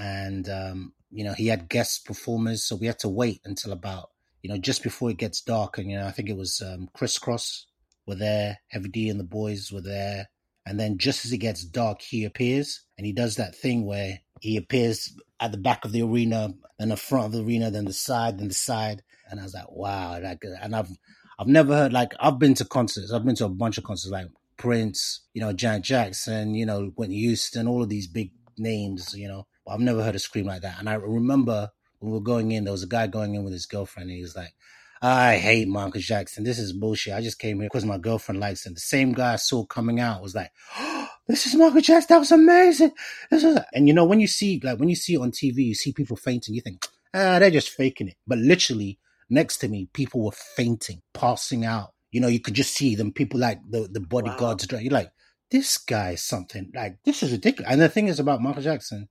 and 0.00 0.48
um, 0.48 0.92
you 1.10 1.24
know 1.24 1.32
he 1.32 1.46
had 1.46 1.68
guest 1.68 2.04
performers, 2.04 2.64
so 2.64 2.76
we 2.76 2.86
had 2.86 2.98
to 3.00 3.08
wait 3.08 3.40
until 3.44 3.72
about 3.72 4.10
you 4.42 4.50
know 4.50 4.58
just 4.58 4.82
before 4.82 5.10
it 5.10 5.18
gets 5.18 5.40
dark, 5.40 5.78
and 5.78 5.90
you 5.90 5.96
know 5.98 6.06
I 6.06 6.10
think 6.10 6.28
it 6.28 6.36
was 6.36 6.62
um, 6.62 6.88
Kris 6.94 7.18
Kross 7.18 7.64
were 8.06 8.14
there, 8.14 8.58
Heavy 8.68 8.88
D 8.88 9.08
and 9.08 9.20
the 9.20 9.24
boys 9.24 9.70
were 9.72 9.80
there, 9.80 10.28
and 10.66 10.78
then 10.78 10.98
just 10.98 11.24
as 11.24 11.32
it 11.32 11.38
gets 11.38 11.64
dark, 11.64 12.02
he 12.02 12.24
appears, 12.24 12.84
and 12.96 13.06
he 13.06 13.12
does 13.12 13.36
that 13.36 13.54
thing 13.54 13.84
where 13.86 14.20
he 14.40 14.56
appears 14.56 15.14
at 15.40 15.52
the 15.52 15.58
back 15.58 15.84
of 15.84 15.92
the 15.92 16.02
arena, 16.02 16.52
then 16.78 16.88
the 16.88 16.96
front 16.96 17.26
of 17.26 17.32
the 17.32 17.42
arena, 17.42 17.70
then 17.70 17.84
the 17.84 17.92
side, 17.92 18.38
then 18.38 18.48
the 18.48 18.54
side, 18.54 19.02
and 19.30 19.40
I 19.40 19.42
was 19.42 19.54
like, 19.54 19.70
wow, 19.70 20.20
like, 20.20 20.42
and 20.62 20.74
I've 20.74 20.90
I've 21.38 21.48
never 21.48 21.74
heard 21.74 21.92
like 21.92 22.14
I've 22.20 22.38
been 22.38 22.54
to 22.54 22.64
concerts, 22.64 23.12
I've 23.12 23.24
been 23.24 23.34
to 23.36 23.44
a 23.46 23.50
bunch 23.50 23.78
of 23.78 23.84
concerts 23.84 24.12
like 24.12 24.28
Prince, 24.56 25.24
you 25.34 25.40
know, 25.40 25.52
Janet 25.52 25.82
Jackson, 25.82 26.54
you 26.54 26.66
know, 26.66 26.92
Whitney 26.96 27.18
Houston, 27.20 27.68
all 27.68 27.82
of 27.82 27.88
these 27.88 28.06
big 28.06 28.32
names, 28.58 29.14
you 29.14 29.28
know, 29.28 29.46
I've 29.68 29.80
never 29.80 30.02
heard 30.02 30.14
a 30.14 30.18
scream 30.18 30.46
like 30.46 30.62
that. 30.62 30.78
And 30.78 30.88
I 30.88 30.94
remember 30.94 31.70
when 31.98 32.12
we 32.12 32.18
were 32.18 32.24
going 32.24 32.52
in, 32.52 32.64
there 32.64 32.72
was 32.72 32.82
a 32.82 32.88
guy 32.88 33.06
going 33.06 33.34
in 33.34 33.44
with 33.44 33.52
his 33.52 33.66
girlfriend, 33.66 34.10
and 34.10 34.16
he 34.16 34.22
was 34.22 34.36
like, 34.36 34.54
I 35.02 35.36
hate 35.36 35.68
Michael 35.68 36.00
Jackson. 36.00 36.44
This 36.44 36.58
is 36.58 36.72
bullshit. 36.72 37.14
I 37.14 37.20
just 37.20 37.38
came 37.38 37.60
here 37.60 37.68
because 37.68 37.84
my 37.84 37.98
girlfriend 37.98 38.40
likes 38.40 38.64
him. 38.64 38.74
The 38.74 38.80
same 38.80 39.12
guy 39.12 39.34
I 39.34 39.36
saw 39.36 39.64
coming 39.64 40.00
out 40.00 40.22
was 40.22 40.34
like, 40.34 40.52
oh, 40.78 41.08
this 41.28 41.46
is 41.46 41.54
Michael 41.54 41.80
Jackson. 41.80 42.06
That 42.10 42.18
was 42.18 42.32
amazing. 42.32 42.92
This 43.30 43.44
is... 43.44 43.58
And 43.74 43.88
you 43.88 43.94
know, 43.94 44.04
when 44.04 44.20
you 44.20 44.26
see, 44.26 44.60
like, 44.62 44.78
when 44.78 44.88
you 44.88 44.96
see 44.96 45.14
it 45.14 45.20
on 45.20 45.32
TV, 45.32 45.58
you 45.58 45.74
see 45.74 45.92
people 45.92 46.16
fainting, 46.16 46.54
you 46.54 46.60
think, 46.60 46.82
ah, 47.14 47.38
they're 47.38 47.50
just 47.50 47.70
faking 47.70 48.08
it. 48.08 48.16
But 48.26 48.38
literally, 48.38 48.98
next 49.28 49.58
to 49.58 49.68
me, 49.68 49.88
people 49.92 50.24
were 50.24 50.32
fainting, 50.32 51.02
passing 51.12 51.64
out. 51.64 51.92
You 52.10 52.20
know, 52.20 52.28
you 52.28 52.40
could 52.40 52.54
just 52.54 52.74
see 52.74 52.94
them, 52.94 53.12
people 53.12 53.38
like 53.38 53.60
the, 53.68 53.88
the 53.90 54.00
bodyguards. 54.00 54.66
Wow. 54.72 54.78
You're 54.78 54.92
like, 54.92 55.10
this 55.50 55.76
guy 55.76 56.12
is 56.12 56.22
something. 56.22 56.70
Like, 56.74 56.98
this 57.04 57.22
is 57.22 57.32
ridiculous. 57.32 57.70
And 57.70 57.80
the 57.80 57.88
thing 57.88 58.08
is 58.08 58.18
about 58.18 58.40
Michael 58.40 58.62
Jackson, 58.62 59.08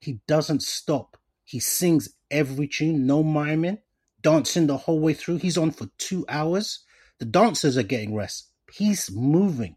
he 0.00 0.20
doesn't 0.26 0.62
stop. 0.62 1.16
He 1.44 1.60
sings 1.60 2.08
every 2.30 2.68
tune, 2.68 3.06
no 3.06 3.22
miming, 3.22 3.78
dancing 4.22 4.66
the 4.66 4.76
whole 4.76 5.00
way 5.00 5.14
through. 5.14 5.36
He's 5.36 5.58
on 5.58 5.70
for 5.70 5.88
two 5.98 6.24
hours. 6.28 6.84
The 7.18 7.26
dancers 7.26 7.76
are 7.76 7.82
getting 7.82 8.14
rest. 8.14 8.50
He's 8.72 9.10
moving. 9.12 9.76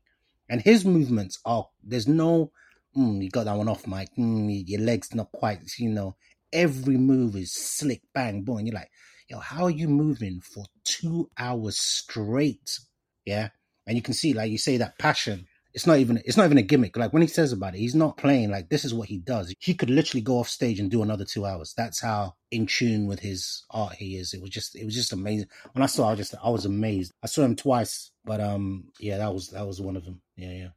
And 0.49 0.61
his 0.61 0.85
movements 0.85 1.39
are, 1.45 1.67
there's 1.83 2.07
no, 2.07 2.51
mm, 2.95 3.23
you 3.23 3.29
got 3.29 3.45
that 3.45 3.57
one 3.57 3.67
off, 3.67 3.87
Mike. 3.87 4.09
Mm, 4.17 4.63
your 4.67 4.81
leg's 4.81 5.13
not 5.13 5.31
quite, 5.31 5.59
you 5.77 5.89
know, 5.89 6.15
every 6.51 6.97
move 6.97 7.35
is 7.35 7.51
slick, 7.51 8.01
bang, 8.13 8.43
boom. 8.43 8.59
You're 8.59 8.75
like, 8.75 8.91
yo, 9.29 9.39
how 9.39 9.63
are 9.63 9.71
you 9.71 9.89
moving 9.89 10.41
for 10.41 10.65
two 10.85 11.29
hours 11.37 11.79
straight? 11.79 12.79
Yeah. 13.25 13.49
And 13.87 13.97
you 13.97 14.01
can 14.01 14.13
see, 14.13 14.33
like 14.33 14.51
you 14.51 14.57
say, 14.57 14.77
that 14.77 14.99
passion 14.99 15.47
it's 15.73 15.87
not 15.87 15.97
even 15.97 16.21
it's 16.25 16.37
not 16.37 16.45
even 16.45 16.57
a 16.57 16.63
gimmick. 16.63 16.95
Like 16.95 17.13
when 17.13 17.21
he 17.21 17.27
says 17.27 17.51
about 17.51 17.75
it, 17.75 17.79
he's 17.79 17.95
not 17.95 18.17
playing 18.17 18.51
like 18.51 18.69
this 18.69 18.85
is 18.85 18.93
what 18.93 19.07
he 19.07 19.17
does. 19.17 19.53
He 19.59 19.73
could 19.73 19.89
literally 19.89 20.21
go 20.21 20.39
off 20.39 20.47
stage 20.47 20.79
and 20.79 20.91
do 20.91 21.01
another 21.01 21.25
two 21.25 21.45
hours. 21.45 21.73
That's 21.75 22.01
how 22.01 22.35
in 22.51 22.67
tune 22.67 23.07
with 23.07 23.19
his 23.19 23.63
art 23.71 23.95
he 23.95 24.17
is. 24.17 24.33
It 24.33 24.41
was 24.41 24.51
just 24.51 24.75
it 24.75 24.85
was 24.85 24.93
just 24.93 25.13
amazing. 25.13 25.47
When 25.73 25.83
I 25.83 25.87
saw, 25.87 26.09
I 26.09 26.15
just 26.15 26.35
I 26.43 26.49
was 26.49 26.65
amazed. 26.65 27.11
I 27.23 27.27
saw 27.27 27.43
him 27.43 27.55
twice, 27.55 28.11
but 28.23 28.39
um 28.39 28.85
yeah, 28.99 29.17
that 29.17 29.33
was 29.33 29.49
that 29.49 29.65
was 29.65 29.81
one 29.81 29.95
of 29.95 30.05
them. 30.05 30.21
Yeah, 30.35 30.51
yeah. 30.51 30.69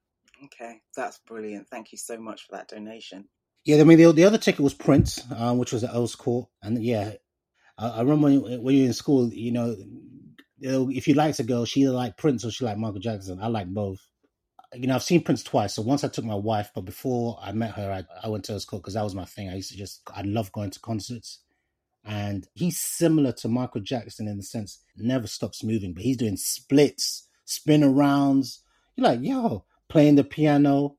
Okay, 0.45 0.81
that's 0.97 1.19
brilliant. 1.27 1.69
Thank 1.69 1.93
you 1.93 1.99
so 1.99 2.19
much 2.19 2.47
for 2.47 2.57
that 2.57 2.69
donation. 2.69 3.29
Yeah, 3.65 3.81
I 3.81 3.85
mean 3.85 3.99
the 3.99 4.13
the 4.13 4.25
other 4.25 4.39
ticket 4.39 4.61
was 4.61 4.75
Prince, 4.75 5.23
um, 5.37 5.59
which 5.59 5.73
was 5.73 5.85
at 5.85 5.95
Earl's 5.95 6.15
Court, 6.15 6.49
and 6.63 6.83
yeah, 6.83 7.13
I, 7.77 7.89
I 7.89 8.01
remember 8.01 8.41
when, 8.41 8.63
when 8.63 8.75
you're 8.77 8.87
in 8.87 8.93
school, 8.95 9.29
you 9.33 9.53
know, 9.53 9.77
if 10.59 11.07
you 11.07 11.15
liked 11.15 11.39
a 11.39 11.43
girl, 11.43 11.67
she 11.67 11.83
either 11.83 11.93
liked 11.93 12.17
Prince 12.17 12.45
or 12.45 12.51
she 12.51 12.65
liked 12.65 12.79
Michael 12.79 13.01
Jackson. 13.01 13.41
I 13.43 13.49
like 13.49 13.67
both 13.67 14.01
you 14.79 14.87
know, 14.87 14.95
I've 14.95 15.03
seen 15.03 15.23
Prince 15.23 15.43
twice. 15.43 15.75
So 15.75 15.83
once 15.83 16.05
I 16.05 16.09
took 16.09 16.25
my 16.25 16.35
wife, 16.35 16.71
but 16.75 16.85
before 16.85 17.39
I 17.43 17.53
met 17.53 17.73
her, 17.73 17.91
I, 17.91 18.05
I 18.25 18.29
went 18.29 18.45
to 18.45 18.53
his 18.53 18.65
court 18.65 18.83
because 18.83 18.95
that 18.95 19.05
was 19.05 19.15
my 19.15 19.25
thing. 19.25 19.49
I 19.49 19.57
used 19.57 19.71
to 19.73 19.77
just, 19.77 20.03
I 20.15 20.23
love 20.23 20.53
going 20.53 20.71
to 20.71 20.81
concerts. 20.81 21.41
And 22.05 22.47
he's 22.55 22.79
similar 22.79 23.33
to 23.33 23.49
Michael 23.49 23.81
Jackson 23.81 24.29
in 24.29 24.37
the 24.37 24.43
sense, 24.43 24.81
never 24.97 25.27
stops 25.27 25.65
moving, 25.65 25.93
but 25.93 26.05
he's 26.05 26.17
doing 26.17 26.37
splits, 26.37 27.29
spin 27.45 27.83
arounds. 27.83 28.59
You're 28.95 29.09
like, 29.09 29.21
yo, 29.23 29.65
playing 29.89 30.15
the 30.15 30.25
piano. 30.25 30.97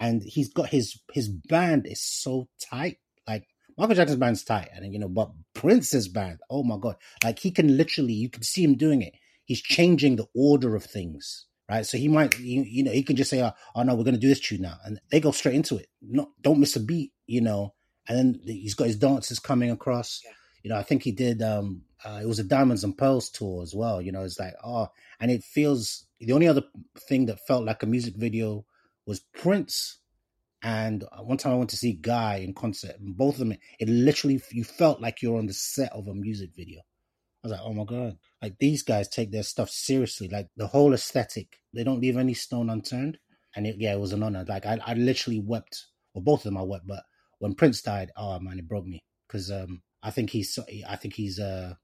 And 0.00 0.22
he's 0.22 0.52
got 0.52 0.68
his, 0.68 0.98
his 1.12 1.28
band 1.28 1.86
is 1.86 2.02
so 2.02 2.48
tight. 2.58 2.98
Like 3.26 3.46
Michael 3.76 3.94
Jackson's 3.96 4.20
band's 4.20 4.44
tight. 4.44 4.70
And, 4.74 4.92
you 4.92 4.98
know, 4.98 5.08
but 5.08 5.30
Prince's 5.54 6.08
band, 6.08 6.38
oh 6.50 6.62
my 6.62 6.78
God. 6.78 6.96
Like 7.24 7.38
he 7.38 7.50
can 7.50 7.76
literally, 7.76 8.14
you 8.14 8.30
can 8.30 8.42
see 8.42 8.62
him 8.62 8.76
doing 8.76 9.02
it. 9.02 9.14
He's 9.44 9.62
changing 9.62 10.16
the 10.16 10.26
order 10.34 10.74
of 10.74 10.84
things 10.84 11.46
right? 11.68 11.86
So 11.86 11.98
he 11.98 12.08
might, 12.08 12.38
you, 12.38 12.62
you 12.62 12.82
know, 12.82 12.92
he 12.92 13.02
can 13.02 13.16
just 13.16 13.30
say, 13.30 13.42
oh, 13.42 13.52
oh 13.74 13.82
no, 13.82 13.94
we're 13.94 14.04
going 14.04 14.14
to 14.14 14.20
do 14.20 14.28
this 14.28 14.40
tune 14.40 14.62
now. 14.62 14.76
And 14.84 15.00
they 15.10 15.20
go 15.20 15.30
straight 15.32 15.54
into 15.54 15.76
it. 15.76 15.88
Not, 16.00 16.28
don't 16.40 16.60
miss 16.60 16.76
a 16.76 16.80
beat, 16.80 17.12
you 17.26 17.40
know. 17.40 17.74
And 18.08 18.18
then 18.18 18.40
he's 18.44 18.74
got 18.74 18.86
his 18.86 18.96
dances 18.96 19.38
coming 19.38 19.70
across. 19.70 20.20
Yeah. 20.24 20.30
You 20.62 20.70
know, 20.70 20.76
I 20.76 20.82
think 20.82 21.02
he 21.02 21.12
did, 21.12 21.42
um, 21.42 21.82
uh, 22.04 22.20
it 22.22 22.26
was 22.26 22.38
a 22.38 22.44
Diamonds 22.44 22.84
and 22.84 22.96
Pearls 22.96 23.30
tour 23.30 23.62
as 23.62 23.74
well. 23.74 24.02
You 24.02 24.12
know, 24.12 24.22
it's 24.22 24.38
like, 24.38 24.54
oh, 24.64 24.88
and 25.20 25.30
it 25.30 25.42
feels, 25.42 26.06
the 26.20 26.32
only 26.32 26.48
other 26.48 26.62
thing 27.08 27.26
that 27.26 27.46
felt 27.46 27.64
like 27.64 27.82
a 27.82 27.86
music 27.86 28.14
video 28.16 28.64
was 29.06 29.20
Prince. 29.20 29.98
And 30.62 31.04
one 31.20 31.36
time 31.36 31.52
I 31.52 31.56
went 31.56 31.70
to 31.70 31.76
see 31.76 31.92
Guy 31.92 32.36
in 32.36 32.54
concert, 32.54 32.96
and 32.98 33.16
both 33.16 33.34
of 33.34 33.38
them, 33.40 33.54
it 33.78 33.88
literally, 33.88 34.40
you 34.50 34.64
felt 34.64 35.00
like 35.00 35.22
you're 35.22 35.38
on 35.38 35.46
the 35.46 35.52
set 35.52 35.92
of 35.92 36.08
a 36.08 36.14
music 36.14 36.50
video 36.56 36.80
was 37.46 37.52
like, 37.52 37.66
oh 37.66 37.72
my 37.72 37.84
god, 37.84 38.16
like 38.42 38.58
these 38.58 38.82
guys 38.82 39.08
take 39.08 39.30
their 39.30 39.42
stuff 39.42 39.70
seriously. 39.70 40.28
Like 40.28 40.48
the 40.56 40.66
whole 40.66 40.92
aesthetic, 40.94 41.60
they 41.72 41.84
don't 41.84 42.00
leave 42.00 42.16
any 42.16 42.34
stone 42.34 42.70
unturned. 42.70 43.18
And 43.54 43.66
it, 43.66 43.76
yeah, 43.78 43.94
it 43.94 44.00
was 44.00 44.12
an 44.12 44.22
honor. 44.22 44.44
Like 44.46 44.66
I, 44.66 44.78
I 44.84 44.94
literally 44.94 45.40
wept. 45.40 45.86
Well, 46.14 46.22
both 46.22 46.40
of 46.40 46.44
them 46.44 46.58
I 46.58 46.62
wept, 46.62 46.86
but 46.86 47.04
when 47.38 47.54
Prince 47.54 47.82
died, 47.82 48.10
oh 48.16 48.38
man, 48.40 48.58
it 48.58 48.68
broke 48.68 48.86
me 48.86 49.02
because 49.26 49.50
um, 49.50 49.82
I 50.02 50.10
think 50.10 50.30
he's, 50.30 50.58
I 50.88 50.96
think 50.96 51.14
he's, 51.14 51.38
uh, 51.38 51.74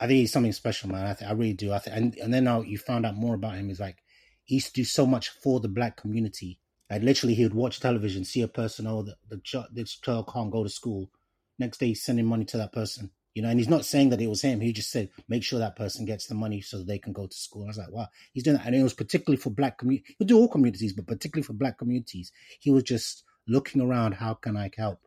I 0.00 0.06
think 0.06 0.18
he's 0.18 0.32
something 0.32 0.52
special, 0.52 0.90
man. 0.90 1.06
I, 1.06 1.14
think 1.14 1.30
I 1.30 1.34
really 1.34 1.52
do. 1.52 1.72
I 1.72 1.78
think, 1.78 1.96
and 1.96 2.16
and 2.16 2.32
then 2.32 2.44
now 2.44 2.62
you 2.62 2.78
found 2.78 3.04
out 3.04 3.16
more 3.16 3.34
about 3.34 3.56
him. 3.56 3.68
He's 3.68 3.80
like 3.80 3.98
he 4.44 4.56
used 4.56 4.68
to 4.68 4.72
do 4.72 4.84
so 4.84 5.06
much 5.06 5.28
for 5.28 5.60
the 5.60 5.68
black 5.68 5.96
community. 5.96 6.58
Like 6.90 7.02
literally, 7.02 7.34
he 7.34 7.44
would 7.44 7.54
watch 7.54 7.80
television, 7.80 8.24
see 8.24 8.42
a 8.42 8.48
person, 8.48 8.86
oh, 8.86 9.02
the, 9.02 9.16
the 9.28 9.66
this 9.72 9.98
child 9.98 10.28
can't 10.32 10.50
go 10.50 10.64
to 10.64 10.70
school. 10.70 11.10
Next 11.58 11.78
day, 11.78 11.88
he's 11.88 12.02
sending 12.02 12.26
money 12.26 12.44
to 12.46 12.56
that 12.56 12.72
person 12.72 13.10
you 13.34 13.42
know, 13.42 13.48
and 13.48 13.58
he's 13.58 13.68
not 13.68 13.84
saying 13.84 14.10
that 14.10 14.20
it 14.20 14.28
was 14.28 14.42
him. 14.42 14.60
He 14.60 14.72
just 14.72 14.90
said, 14.90 15.10
make 15.28 15.44
sure 15.44 15.60
that 15.60 15.76
person 15.76 16.04
gets 16.04 16.26
the 16.26 16.34
money 16.34 16.60
so 16.60 16.82
they 16.82 16.98
can 16.98 17.12
go 17.12 17.26
to 17.26 17.36
school. 17.36 17.64
I 17.64 17.68
was 17.68 17.78
like, 17.78 17.92
wow, 17.92 18.08
he's 18.32 18.42
doing 18.42 18.56
that. 18.56 18.66
And 18.66 18.74
it 18.74 18.82
was 18.82 18.94
particularly 18.94 19.36
for 19.36 19.50
black 19.50 19.78
community. 19.78 20.16
He'll 20.18 20.26
do 20.26 20.38
all 20.38 20.48
communities, 20.48 20.92
but 20.92 21.06
particularly 21.06 21.44
for 21.44 21.52
black 21.52 21.78
communities. 21.78 22.32
He 22.58 22.70
was 22.70 22.82
just 22.82 23.24
looking 23.46 23.80
around, 23.80 24.12
how 24.12 24.34
can 24.34 24.56
I 24.56 24.70
help? 24.76 25.00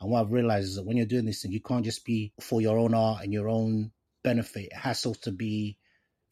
And 0.00 0.10
what 0.10 0.20
I've 0.20 0.32
realized 0.32 0.68
is 0.68 0.76
that 0.76 0.84
when 0.84 0.96
you're 0.96 1.06
doing 1.06 1.26
this 1.26 1.42
thing, 1.42 1.52
you 1.52 1.60
can't 1.60 1.84
just 1.84 2.04
be 2.04 2.32
for 2.40 2.60
your 2.60 2.78
own 2.78 2.94
art 2.94 3.24
and 3.24 3.32
your 3.32 3.48
own 3.48 3.92
benefit. 4.22 4.66
It 4.66 4.74
has 4.74 5.02
to 5.02 5.32
be 5.32 5.78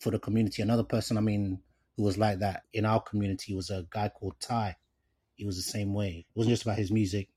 for 0.00 0.10
the 0.10 0.18
community. 0.18 0.62
Another 0.62 0.82
person, 0.82 1.16
I 1.16 1.20
mean, 1.20 1.60
who 1.96 2.02
was 2.02 2.18
like 2.18 2.40
that 2.40 2.62
in 2.72 2.84
our 2.84 3.00
community 3.00 3.54
was 3.54 3.70
a 3.70 3.86
guy 3.90 4.08
called 4.08 4.34
Ty. 4.40 4.76
He 5.36 5.46
was 5.46 5.56
the 5.56 5.62
same 5.62 5.94
way. 5.94 6.26
It 6.28 6.38
wasn't 6.38 6.52
just 6.52 6.62
about 6.64 6.78
his 6.78 6.90
music. 6.90 7.28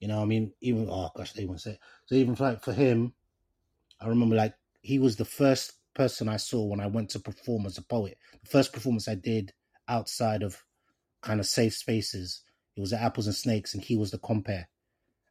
You 0.00 0.08
know, 0.08 0.20
I 0.20 0.24
mean, 0.24 0.52
even 0.60 0.88
oh 0.90 1.10
gosh, 1.16 1.32
they 1.32 1.42
even 1.42 1.58
say 1.58 1.78
so. 2.06 2.14
Even 2.14 2.36
like 2.38 2.62
for 2.62 2.72
him, 2.72 3.14
I 4.00 4.08
remember 4.08 4.36
like 4.36 4.54
he 4.82 4.98
was 4.98 5.16
the 5.16 5.24
first 5.24 5.72
person 5.94 6.28
I 6.28 6.36
saw 6.36 6.64
when 6.64 6.80
I 6.80 6.86
went 6.86 7.10
to 7.10 7.18
perform 7.18 7.66
as 7.66 7.78
a 7.78 7.82
poet. 7.82 8.18
The 8.42 8.50
first 8.50 8.72
performance 8.72 9.08
I 9.08 9.14
did 9.14 9.52
outside 9.88 10.42
of 10.42 10.62
kind 11.22 11.40
of 11.40 11.46
safe 11.46 11.74
spaces. 11.74 12.42
It 12.76 12.80
was 12.80 12.92
at 12.92 13.00
Apples 13.00 13.26
and 13.26 13.34
Snakes, 13.34 13.74
and 13.74 13.82
he 13.82 13.96
was 13.96 14.10
the 14.10 14.18
compere. 14.18 14.68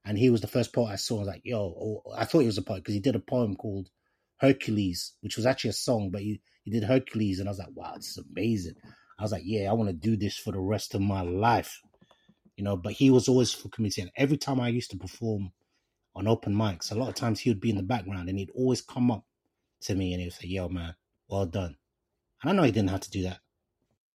And 0.03 0.17
he 0.17 0.29
was 0.29 0.41
the 0.41 0.47
first 0.47 0.73
poet 0.73 0.91
I 0.91 0.95
saw. 0.95 1.17
I 1.17 1.19
was 1.19 1.27
like, 1.27 1.41
yo, 1.43 1.59
oh, 1.59 2.11
I 2.15 2.25
thought 2.25 2.39
he 2.39 2.45
was 2.47 2.57
a 2.57 2.63
poet 2.63 2.77
because 2.77 2.93
he 2.93 2.99
did 2.99 3.15
a 3.15 3.19
poem 3.19 3.55
called 3.55 3.89
Hercules, 4.37 5.13
which 5.21 5.37
was 5.37 5.45
actually 5.45 5.71
a 5.71 5.73
song, 5.73 6.09
but 6.11 6.21
he, 6.21 6.41
he 6.63 6.71
did 6.71 6.83
Hercules. 6.83 7.39
And 7.39 7.47
I 7.47 7.51
was 7.51 7.59
like, 7.59 7.69
wow, 7.73 7.93
this 7.95 8.09
is 8.09 8.23
amazing. 8.31 8.75
I 9.19 9.23
was 9.23 9.31
like, 9.31 9.43
yeah, 9.45 9.69
I 9.69 9.73
want 9.73 9.89
to 9.89 9.93
do 9.93 10.17
this 10.17 10.37
for 10.37 10.51
the 10.51 10.59
rest 10.59 10.93
of 10.93 11.01
my 11.01 11.21
life 11.21 11.79
you 12.57 12.63
know, 12.63 12.77
but 12.77 12.93
he 12.93 13.09
was 13.09 13.27
always 13.27 13.53
for 13.53 13.69
community. 13.69 14.01
And 14.01 14.11
every 14.15 14.37
time 14.37 14.59
I 14.59 14.69
used 14.69 14.91
to 14.91 14.97
perform 14.97 15.51
on 16.15 16.27
open 16.27 16.55
mics, 16.55 16.91
a 16.91 16.95
lot 16.95 17.09
of 17.09 17.15
times 17.15 17.39
he 17.39 17.49
would 17.49 17.59
be 17.59 17.69
in 17.69 17.77
the 17.77 17.83
background 17.83 18.29
and 18.29 18.39
he'd 18.39 18.51
always 18.51 18.81
come 18.81 19.11
up 19.11 19.25
to 19.81 19.95
me 19.95 20.13
and 20.13 20.21
he 20.21 20.27
would 20.27 20.33
say, 20.33 20.47
Yo, 20.47 20.69
man, 20.69 20.95
well 21.27 21.45
done. 21.45 21.75
And 22.41 22.51
I 22.51 22.53
know 22.53 22.63
he 22.63 22.71
didn't 22.71 22.91
have 22.91 23.01
to 23.01 23.11
do 23.11 23.23
that. 23.23 23.39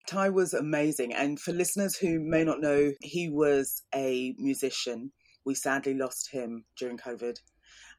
Ty 0.07 0.31
was 0.31 0.55
amazing. 0.55 1.13
And 1.13 1.39
for 1.39 1.53
listeners 1.53 1.97
who 1.97 2.19
may 2.21 2.43
not 2.43 2.61
know, 2.61 2.93
he 3.01 3.29
was 3.29 3.83
a 3.95 4.35
musician. 4.39 5.13
We 5.45 5.55
sadly 5.55 5.95
lost 5.95 6.31
him 6.33 6.65
during 6.77 6.99
COVID. 6.99 7.37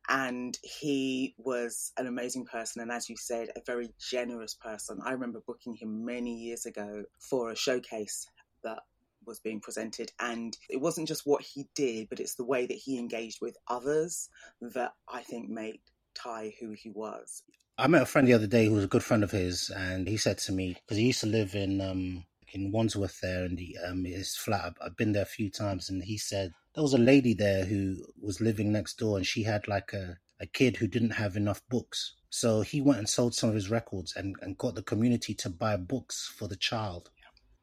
and 0.10 0.58
he 0.64 1.36
was 1.38 1.92
an 1.98 2.08
amazing 2.08 2.46
person 2.46 2.82
and 2.82 2.92
as 2.92 3.08
you 3.08 3.16
said 3.16 3.50
a 3.56 3.62
very 3.66 3.90
generous 4.00 4.56
person 4.56 5.00
i 5.06 5.12
remember 5.12 5.40
booking 5.46 5.76
him 5.76 6.04
many 6.04 6.34
years 6.34 6.66
ago 6.66 7.04
for 7.20 7.52
a 7.52 7.56
showcase 7.56 8.26
that 8.64 8.80
was 9.26 9.40
being 9.40 9.60
presented. 9.60 10.12
And 10.20 10.58
it 10.70 10.82
wasn't 10.82 11.08
just 11.08 11.26
what 11.26 11.42
he 11.42 11.68
did 11.76 12.10
but 12.10 12.20
it's 12.20 12.36
the 12.36 12.46
way 12.46 12.66
that 12.66 12.78
he 12.78 12.98
engaged 12.98 13.40
with 13.42 13.58
others 13.68 14.30
that 14.62 14.94
i 15.10 15.22
think 15.22 15.50
made 15.50 15.80
ty 16.14 16.54
who 16.60 16.72
he 16.72 16.90
was. 16.90 17.44
I 17.78 17.88
met 17.88 18.04
a 18.04 18.06
friend 18.06 18.28
the 18.28 18.34
other 18.34 18.48
day 18.48 18.66
who 18.66 18.74
was 18.74 18.84
a 18.84 18.90
good 18.90 19.04
friend 19.04 19.24
of 19.24 19.32
his 19.32 19.70
and 19.70 20.08
he 20.08 20.18
said 20.18 20.38
to 20.40 20.52
me 20.52 20.76
because 20.76 20.98
he 20.98 21.08
used 21.08 21.22
to 21.22 21.28
live 21.28 21.56
in 21.56 21.82
um 21.82 22.26
in 22.54 22.72
wandsworth 22.72 23.20
there 23.22 23.46
and 23.46 23.58
the, 23.58 23.78
um, 23.88 24.04
his 24.04 24.36
flat 24.36 24.74
i've 24.82 24.98
been 24.98 25.14
there 25.14 25.24
a 25.24 25.38
few 25.38 25.50
times 25.50 25.90
and 25.90 26.04
he 26.04 26.18
said 26.18 26.52
there 26.74 26.84
was 26.84 26.94
a 26.94 26.98
lady 26.98 27.34
there 27.34 27.66
who 27.66 27.98
was 28.22 28.42
living 28.42 28.72
next 28.72 28.98
door 28.98 29.18
and 29.18 29.26
she 29.26 29.44
had 29.44 29.68
like 29.68 29.94
a, 29.94 30.18
a 30.40 30.46
kid 30.46 30.78
who 30.78 30.88
didn't 30.88 31.12
have 31.12 31.36
enough 31.36 31.62
books. 31.70 32.16
So 32.30 32.62
he 32.62 32.80
went 32.80 33.00
and 33.00 33.10
sold 33.10 33.36
some 33.36 33.50
of 33.50 33.56
his 33.56 33.70
records 33.70 34.16
and, 34.16 34.36
and 34.42 34.58
got 34.58 34.76
the 34.76 34.84
community 34.84 35.34
to 35.36 35.50
buy 35.50 35.76
books 35.76 36.34
for 36.38 36.48
the 36.48 36.56
child 36.56 37.10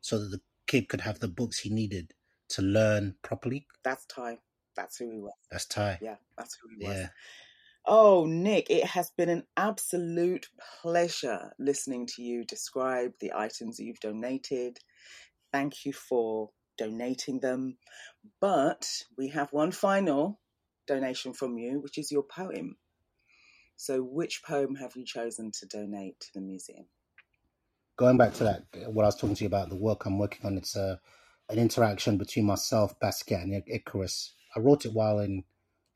so 0.00 0.18
that 0.18 0.30
the 0.30 0.40
kid 0.68 0.88
could 0.88 1.00
have 1.00 1.18
the 1.18 1.28
books 1.28 1.58
he 1.58 1.70
needed 1.70 2.12
to 2.50 2.62
learn 2.62 3.16
properly. 3.22 3.66
That's 3.82 4.06
Ty. 4.06 4.38
That's 4.76 4.96
who 4.96 5.10
he 5.10 5.18
was. 5.18 5.34
That's 5.50 5.66
Ty. 5.66 5.98
Yeah, 6.00 6.16
that's 6.36 6.56
who 6.62 6.68
he 6.78 6.86
was. 6.86 6.96
Yeah. 6.96 7.08
Oh, 7.84 8.26
Nick, 8.26 8.70
it 8.70 8.84
has 8.84 9.10
been 9.16 9.30
an 9.30 9.44
absolute 9.56 10.46
pleasure 10.82 11.52
listening 11.58 12.06
to 12.14 12.22
you 12.22 12.44
describe 12.44 13.12
the 13.18 13.32
items 13.34 13.78
that 13.78 13.84
you've 13.84 14.00
donated. 14.00 14.78
Thank 15.52 15.86
you 15.86 15.92
for 15.92 16.50
donating 16.76 17.40
them. 17.40 17.78
But 18.40 18.86
we 19.16 19.28
have 19.30 19.52
one 19.52 19.72
final 19.72 20.38
donation 20.86 21.32
from 21.32 21.56
you, 21.56 21.80
which 21.80 21.98
is 21.98 22.12
your 22.12 22.24
poem. 22.24 22.76
So, 23.76 24.02
which 24.02 24.42
poem 24.46 24.74
have 24.74 24.92
you 24.94 25.04
chosen 25.06 25.50
to 25.60 25.66
donate 25.66 26.20
to 26.20 26.28
the 26.34 26.40
museum? 26.40 26.86
Going 27.98 28.16
back 28.16 28.32
to 28.32 28.44
that, 28.44 28.62
what 28.86 29.02
I 29.02 29.08
was 29.08 29.16
talking 29.16 29.34
to 29.34 29.44
you 29.44 29.48
about, 29.48 29.68
the 29.68 29.76
work 29.76 30.06
I'm 30.06 30.18
working 30.18 30.46
on, 30.46 30.56
it's 30.56 30.76
a, 30.76 30.98
an 31.50 31.58
interaction 31.58 32.16
between 32.16 32.46
myself, 32.46 32.98
Basquiat, 33.00 33.42
and 33.42 33.62
Icarus. 33.66 34.32
I 34.56 34.60
wrote 34.60 34.86
it 34.86 34.94
while 34.94 35.18
in 35.18 35.44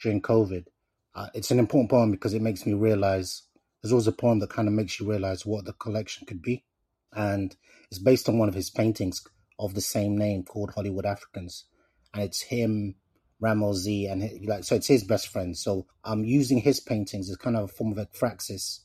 during 0.03 0.21
COVID. 0.21 0.67
Uh, 1.15 1.29
it's 1.33 1.53
an 1.53 1.61
important 1.61 1.91
poem 1.91 2.11
because 2.11 2.35
it 2.35 2.43
makes 2.43 2.67
me 2.67 2.73
realize 2.73 3.43
there's 3.81 3.93
always 3.93 4.09
a 4.09 4.13
poem 4.13 4.41
that 4.41 4.51
kind 4.51 4.67
of 4.67 4.75
makes 4.75 4.99
you 4.99 5.09
realize 5.09 5.47
what 5.47 5.65
the 5.65 5.73
collection 5.75 6.27
could 6.27 6.43
be. 6.43 6.65
And 7.13 7.55
it's 7.91 8.01
based 8.01 8.29
on 8.29 8.39
one 8.39 8.49
of 8.49 8.55
his 8.55 8.71
paintings 8.71 9.23
of 9.59 9.75
the 9.75 9.81
same 9.81 10.19
name 10.19 10.43
called 10.43 10.73
Hollywood 10.75 11.07
Africans. 11.07 11.67
And 12.15 12.25
it's 12.25 12.43
him, 12.43 12.97
Rammellzee, 13.41 14.11
and 14.11 14.25
he, 14.25 14.47
like 14.47 14.65
so 14.65 14.75
it's 14.75 14.89
his 14.89 15.05
best 15.05 15.29
friend. 15.29 15.57
So 15.57 15.87
I'm 16.05 16.25
using 16.25 16.59
his 16.59 16.81
paintings 16.81 17.31
as 17.31 17.37
kind 17.37 17.57
of 17.57 17.65
a 17.65 17.69
form 17.69 17.97
of 17.97 17.99
ekphrasis 17.99 18.81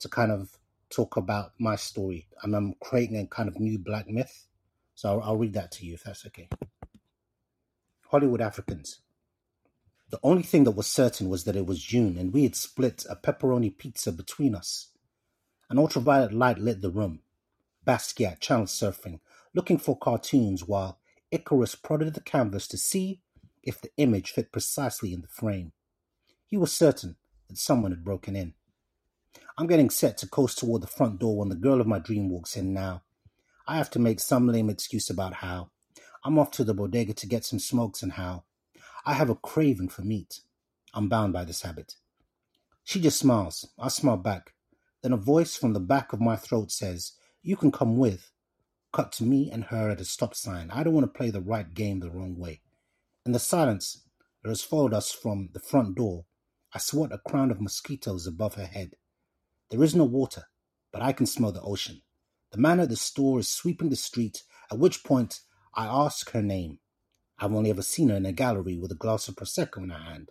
to 0.00 0.08
kind 0.08 0.32
of 0.32 0.57
talk 0.90 1.16
about 1.16 1.52
my 1.58 1.76
story. 1.76 2.28
And 2.42 2.54
I'm 2.54 2.74
creating 2.80 3.18
a 3.18 3.26
kind 3.26 3.48
of 3.48 3.58
new 3.60 3.78
black 3.78 4.08
myth. 4.08 4.46
So 4.94 5.10
I'll, 5.10 5.22
I'll 5.22 5.36
read 5.36 5.54
that 5.54 5.72
to 5.72 5.86
you 5.86 5.94
if 5.94 6.04
that's 6.04 6.26
okay. 6.26 6.48
Hollywood 8.10 8.40
Africans. 8.40 9.00
The 10.10 10.20
only 10.22 10.42
thing 10.42 10.64
that 10.64 10.70
was 10.70 10.86
certain 10.86 11.28
was 11.28 11.44
that 11.44 11.56
it 11.56 11.66
was 11.66 11.82
June 11.82 12.16
and 12.16 12.32
we 12.32 12.44
had 12.44 12.56
split 12.56 13.04
a 13.10 13.16
pepperoni 13.16 13.76
pizza 13.76 14.10
between 14.10 14.54
us. 14.54 14.88
An 15.68 15.78
ultraviolet 15.78 16.32
light 16.32 16.58
lit 16.58 16.80
the 16.80 16.90
room. 16.90 17.20
Basquiat 17.86 18.40
channel 18.40 18.64
surfing, 18.64 19.20
looking 19.54 19.78
for 19.78 19.98
cartoons 19.98 20.66
while 20.66 20.98
Icarus 21.30 21.74
prodded 21.74 22.14
the 22.14 22.22
canvas 22.22 22.66
to 22.68 22.78
see 22.78 23.20
if 23.62 23.80
the 23.80 23.90
image 23.98 24.30
fit 24.30 24.50
precisely 24.50 25.12
in 25.12 25.20
the 25.20 25.28
frame. 25.28 25.72
He 26.46 26.56
was 26.56 26.72
certain 26.72 27.16
that 27.48 27.58
someone 27.58 27.90
had 27.90 28.04
broken 28.04 28.34
in. 28.34 28.54
I'm 29.60 29.66
getting 29.66 29.90
set 29.90 30.16
to 30.18 30.28
coast 30.28 30.60
toward 30.60 30.82
the 30.82 30.86
front 30.86 31.18
door 31.18 31.38
when 31.38 31.48
the 31.48 31.56
girl 31.56 31.80
of 31.80 31.86
my 31.88 31.98
dream 31.98 32.30
walks 32.30 32.56
in 32.56 32.72
now. 32.72 33.02
I 33.66 33.76
have 33.76 33.90
to 33.90 33.98
make 33.98 34.20
some 34.20 34.46
lame 34.46 34.70
excuse 34.70 35.10
about 35.10 35.34
how. 35.34 35.70
I'm 36.22 36.38
off 36.38 36.52
to 36.52 36.64
the 36.64 36.74
bodega 36.74 37.12
to 37.14 37.26
get 37.26 37.44
some 37.44 37.58
smokes 37.58 38.00
and 38.00 38.12
how. 38.12 38.44
I 39.04 39.14
have 39.14 39.30
a 39.30 39.34
craving 39.34 39.88
for 39.88 40.02
meat. 40.02 40.42
I'm 40.94 41.08
bound 41.08 41.32
by 41.32 41.44
this 41.44 41.62
habit. 41.62 41.96
She 42.84 43.00
just 43.00 43.18
smiles. 43.18 43.68
I 43.76 43.88
smile 43.88 44.16
back. 44.16 44.54
Then 45.02 45.12
a 45.12 45.16
voice 45.16 45.56
from 45.56 45.72
the 45.72 45.80
back 45.80 46.12
of 46.12 46.20
my 46.20 46.36
throat 46.36 46.70
says, 46.70 47.14
You 47.42 47.56
can 47.56 47.72
come 47.72 47.96
with. 47.96 48.30
Cut 48.92 49.10
to 49.14 49.24
me 49.24 49.50
and 49.50 49.64
her 49.64 49.90
at 49.90 50.00
a 50.00 50.04
stop 50.04 50.36
sign. 50.36 50.70
I 50.70 50.84
don't 50.84 50.94
want 50.94 51.12
to 51.12 51.18
play 51.18 51.30
the 51.30 51.40
right 51.40 51.74
game 51.74 51.98
the 51.98 52.12
wrong 52.12 52.38
way. 52.38 52.60
In 53.26 53.32
the 53.32 53.40
silence 53.40 54.04
that 54.44 54.50
has 54.50 54.62
followed 54.62 54.94
us 54.94 55.10
from 55.10 55.48
the 55.52 55.58
front 55.58 55.96
door, 55.96 56.26
I 56.72 56.78
swat 56.78 57.10
a 57.10 57.18
crown 57.18 57.50
of 57.50 57.60
mosquitoes 57.60 58.24
above 58.24 58.54
her 58.54 58.66
head. 58.66 58.92
There 59.70 59.82
is 59.82 59.94
no 59.94 60.04
water, 60.04 60.44
but 60.92 61.02
I 61.02 61.12
can 61.12 61.26
smell 61.26 61.52
the 61.52 61.60
ocean. 61.60 62.00
The 62.52 62.58
man 62.58 62.80
at 62.80 62.88
the 62.88 62.96
store 62.96 63.40
is 63.40 63.48
sweeping 63.48 63.90
the 63.90 63.96
street, 63.96 64.42
at 64.72 64.78
which 64.78 65.04
point 65.04 65.40
I 65.74 65.86
ask 65.86 66.30
her 66.30 66.42
name. 66.42 66.78
I've 67.38 67.52
only 67.52 67.70
ever 67.70 67.82
seen 67.82 68.08
her 68.08 68.16
in 68.16 68.26
a 68.26 68.32
gallery 68.32 68.78
with 68.78 68.90
a 68.92 68.96
glass 68.96 69.28
of 69.28 69.36
Prosecco 69.36 69.82
in 69.82 69.90
her 69.90 69.98
hand. 69.98 70.30